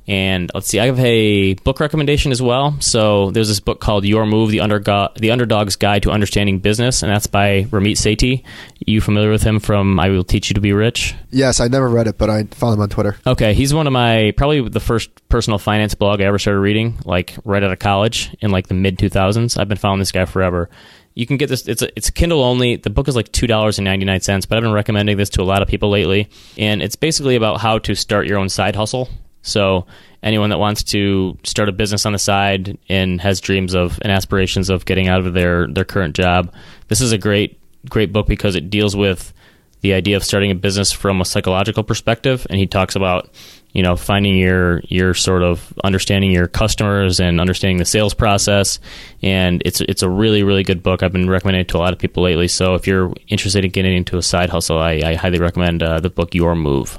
And 0.09 0.49
let's 0.53 0.67
see, 0.67 0.79
I 0.79 0.85
have 0.85 0.99
a 1.01 1.55
book 1.55 1.81
recommendation 1.81 2.31
as 2.31 2.41
well. 2.41 2.77
So 2.79 3.29
there's 3.31 3.49
this 3.49 3.59
book 3.59 3.81
called 3.81 4.05
Your 4.05 4.25
Move: 4.25 4.51
The 4.51 4.61
Undergo- 4.61 5.09
The 5.17 5.31
Underdog's 5.31 5.75
Guide 5.75 6.03
to 6.03 6.11
Understanding 6.11 6.59
Business, 6.59 7.03
and 7.03 7.11
that's 7.11 7.27
by 7.27 7.63
Ramit 7.65 7.97
Sethi. 7.97 8.43
You 8.79 9.01
familiar 9.01 9.29
with 9.29 9.43
him 9.43 9.59
from 9.59 9.99
I 9.99 10.07
Will 10.09 10.23
Teach 10.23 10.49
You 10.49 10.53
to 10.53 10.61
Be 10.61 10.71
Rich? 10.71 11.13
Yes, 11.29 11.59
I 11.59 11.67
never 11.67 11.89
read 11.89 12.07
it, 12.07 12.17
but 12.17 12.29
I 12.29 12.43
follow 12.43 12.73
him 12.73 12.81
on 12.81 12.89
Twitter. 12.89 13.17
Okay, 13.27 13.53
he's 13.53 13.73
one 13.73 13.85
of 13.85 13.91
my 13.91 14.31
probably 14.37 14.67
the 14.69 14.79
first 14.79 15.09
personal 15.27 15.59
finance 15.59 15.93
blog 15.93 16.21
I 16.21 16.25
ever 16.25 16.39
started 16.39 16.61
reading, 16.61 16.97
like 17.03 17.35
right 17.43 17.61
out 17.61 17.73
of 17.73 17.79
college 17.79 18.33
in 18.39 18.49
like 18.49 18.67
the 18.67 18.75
mid 18.75 18.97
2000s. 18.97 19.57
I've 19.59 19.67
been 19.67 19.77
following 19.77 19.99
this 19.99 20.13
guy 20.13 20.23
forever. 20.23 20.69
You 21.17 21.25
can 21.25 21.37
get 21.37 21.49
this. 21.49 21.67
It's 21.67 21.81
a, 21.81 21.89
it's 21.97 22.11
Kindle 22.11 22.43
only. 22.43 22.75
The 22.75 22.91
book 22.91 23.07
is 23.07 23.15
like 23.15 23.31
two 23.31 23.47
dollars 23.47 23.79
and 23.79 23.85
ninety 23.85 24.05
nine 24.05 24.21
cents. 24.21 24.45
But 24.45 24.57
I've 24.57 24.63
been 24.63 24.71
recommending 24.71 25.17
this 25.17 25.31
to 25.31 25.41
a 25.41 25.43
lot 25.43 25.63
of 25.63 25.67
people 25.67 25.89
lately, 25.89 26.29
and 26.59 26.79
it's 26.79 26.95
basically 26.95 27.35
about 27.35 27.59
how 27.59 27.79
to 27.79 27.95
start 27.95 28.27
your 28.27 28.37
own 28.37 28.49
side 28.49 28.75
hustle. 28.75 29.09
So 29.41 29.87
anyone 30.21 30.51
that 30.51 30.59
wants 30.59 30.83
to 30.83 31.35
start 31.43 31.69
a 31.69 31.71
business 31.71 32.05
on 32.05 32.13
the 32.13 32.19
side 32.19 32.77
and 32.87 33.19
has 33.19 33.41
dreams 33.41 33.73
of 33.73 33.97
and 34.03 34.11
aspirations 34.11 34.69
of 34.69 34.85
getting 34.85 35.07
out 35.07 35.25
of 35.25 35.33
their 35.33 35.65
their 35.65 35.85
current 35.85 36.15
job, 36.15 36.53
this 36.87 37.01
is 37.01 37.11
a 37.11 37.17
great 37.17 37.59
great 37.89 38.13
book 38.13 38.27
because 38.27 38.55
it 38.55 38.69
deals 38.69 38.95
with 38.95 39.33
the 39.81 39.93
idea 39.93 40.17
of 40.17 40.23
starting 40.23 40.51
a 40.51 40.55
business 40.55 40.91
from 40.91 41.19
a 41.19 41.25
psychological 41.25 41.83
perspective 41.83 42.45
and 42.49 42.59
he 42.59 42.67
talks 42.67 42.95
about 42.95 43.29
you 43.77 43.83
know 43.83 43.95
finding 43.95 44.35
your 44.35 44.81
your 44.85 45.13
sort 45.13 45.43
of 45.43 45.71
understanding 45.83 46.31
your 46.31 46.47
customers 46.47 47.19
and 47.19 47.39
understanding 47.39 47.77
the 47.77 47.85
sales 47.85 48.15
process. 48.15 48.79
And 49.21 49.61
it's 49.65 49.81
it's 49.81 50.01
a 50.01 50.09
really 50.09 50.41
really 50.41 50.63
good 50.63 50.81
book. 50.81 51.03
I've 51.03 51.13
been 51.13 51.29
recommending 51.29 51.61
it 51.61 51.67
to 51.69 51.77
a 51.77 51.79
lot 51.85 51.93
of 51.93 51.99
people 51.99 52.23
lately. 52.23 52.47
So 52.47 52.73
if 52.73 52.87
you're 52.87 53.13
interested 53.27 53.63
in 53.63 53.69
getting 53.69 53.95
into 53.95 54.17
a 54.17 54.23
side 54.23 54.49
hustle 54.49 54.79
I, 54.79 55.01
I 55.05 55.13
highly 55.13 55.37
recommend 55.39 55.83
uh, 55.83 55.99
the 55.99 56.09
book 56.09 56.33
Your 56.33 56.55
Move. 56.55 56.97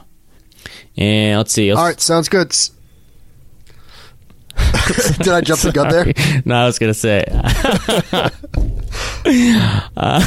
And 0.96 1.36
let's 1.38 1.52
see 1.52 1.68
let's- 1.72 1.80
All 1.80 1.84
right, 1.86 2.00
sounds 2.00 2.28
good. 2.28 2.54
Did 5.18 5.28
I 5.28 5.40
jump 5.40 5.60
the 5.60 5.72
gun 5.72 5.88
there? 5.88 6.12
no 6.44 6.54
I 6.56 6.66
was 6.66 6.78
gonna 6.78 6.94
say 6.94 7.24
uh, 9.96 10.20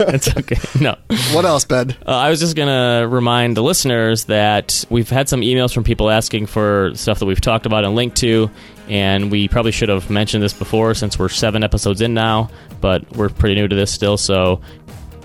it's 0.00 0.36
okay 0.36 0.56
no 0.80 0.96
What 1.32 1.44
else, 1.44 1.64
Ben? 1.64 1.96
Uh, 2.06 2.10
I 2.10 2.30
was 2.30 2.40
just 2.40 2.56
going 2.56 2.68
to 2.68 3.06
remind 3.08 3.56
the 3.56 3.62
listeners 3.62 4.24
that 4.24 4.84
we've 4.90 5.08
had 5.08 5.28
some 5.28 5.40
emails 5.40 5.72
from 5.72 5.84
people 5.84 6.10
asking 6.10 6.46
for 6.46 6.92
stuff 6.94 7.18
that 7.20 7.26
we've 7.26 7.40
talked 7.40 7.66
about 7.66 7.84
and 7.84 7.94
linked 7.94 8.16
to, 8.18 8.50
and 8.88 9.30
we 9.30 9.48
probably 9.48 9.72
should 9.72 9.88
have 9.88 10.10
mentioned 10.10 10.42
this 10.42 10.52
before 10.52 10.94
since 10.94 11.18
we're 11.18 11.28
seven 11.28 11.62
episodes 11.64 12.00
in 12.00 12.14
now, 12.14 12.50
but 12.80 13.10
we're 13.16 13.28
pretty 13.28 13.54
new 13.54 13.68
to 13.68 13.74
this 13.74 13.90
still. 13.90 14.16
So 14.16 14.60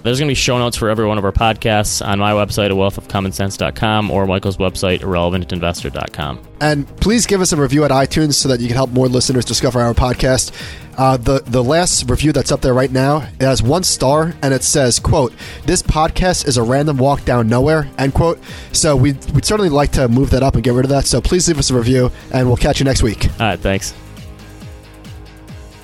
there's 0.08 0.20
going 0.20 0.28
to 0.28 0.32
be 0.32 0.36
show 0.36 0.58
notes 0.58 0.78
for 0.78 0.90
every 0.90 1.06
one 1.06 1.18
of 1.18 1.26
our 1.26 1.32
podcasts 1.32 2.06
on 2.06 2.20
my 2.20 2.32
website, 2.32 2.68
a 2.68 2.70
wealthofcommonsense.com, 2.70 4.10
or 4.10 4.26
Michael's 4.26 4.58
website, 4.58 5.02
irrelevantinvestor.com. 5.02 6.40
And 6.62 6.88
please 6.98 7.26
give 7.26 7.42
us 7.42 7.52
a 7.52 7.58
review 7.58 7.84
at 7.84 7.92
iTunes 7.92 8.36
so 8.36 8.48
that 8.50 8.62
you 8.62 8.68
can 8.68 8.76
help 8.76 8.90
more 8.92 9.08
listeners 9.08 9.44
discover 9.46 9.82
our 9.82 9.94
podcast. 9.94 10.52
Uh, 10.98 11.16
the 11.16 11.44
the 11.46 11.64
last 11.64 12.10
review 12.10 12.32
that's 12.32 12.52
up 12.52 12.62
there 12.62 12.74
right 12.74 12.92
now 12.92 13.18
it 13.18 13.42
has 13.42 13.62
one 13.62 13.84
star 13.84 14.34
and 14.42 14.52
it 14.52 14.64
says, 14.64 14.98
"quote 14.98 15.32
This 15.66 15.84
podcast 15.84 16.48
is 16.48 16.58
a 16.58 16.64
random 16.64 16.98
walk 16.98 17.24
down 17.24 17.48
nowhere." 17.48 17.88
End 18.00 18.16
quote. 18.16 18.40
So 18.72 18.96
we 18.96 19.14
we'd 19.34 19.46
certainly 19.46 19.70
like 19.70 19.92
to 19.92 20.08
move 20.08 20.32
that 20.32 20.42
up 20.42 20.56
and 20.56 20.64
get 20.64 20.74
rid 20.74 20.86
of 20.86 20.90
that. 20.90 21.06
So 21.06 21.22
please 21.22 21.48
leave 21.48 21.60
us 21.60 21.70
a 21.70 21.76
review, 21.76 22.12
and 22.34 22.48
we'll 22.48 22.58
catch 22.58 22.80
you 22.80 22.86
next 22.86 23.04
week. 23.04 23.26
All 23.40 23.46
right, 23.46 23.60
thanks. 23.60 23.94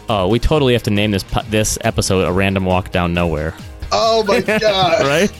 Oh, 0.09 0.27
we 0.27 0.39
totally 0.39 0.73
have 0.73 0.83
to 0.83 0.91
name 0.91 1.11
this 1.11 1.23
this 1.49 1.77
episode 1.81 2.27
"A 2.27 2.31
Random 2.31 2.65
Walk 2.65 2.91
Down 2.91 3.13
Nowhere," 3.13 3.53
Oh 3.95 4.23
my 4.27 4.41
god! 4.59 5.05
right? 5.05 5.31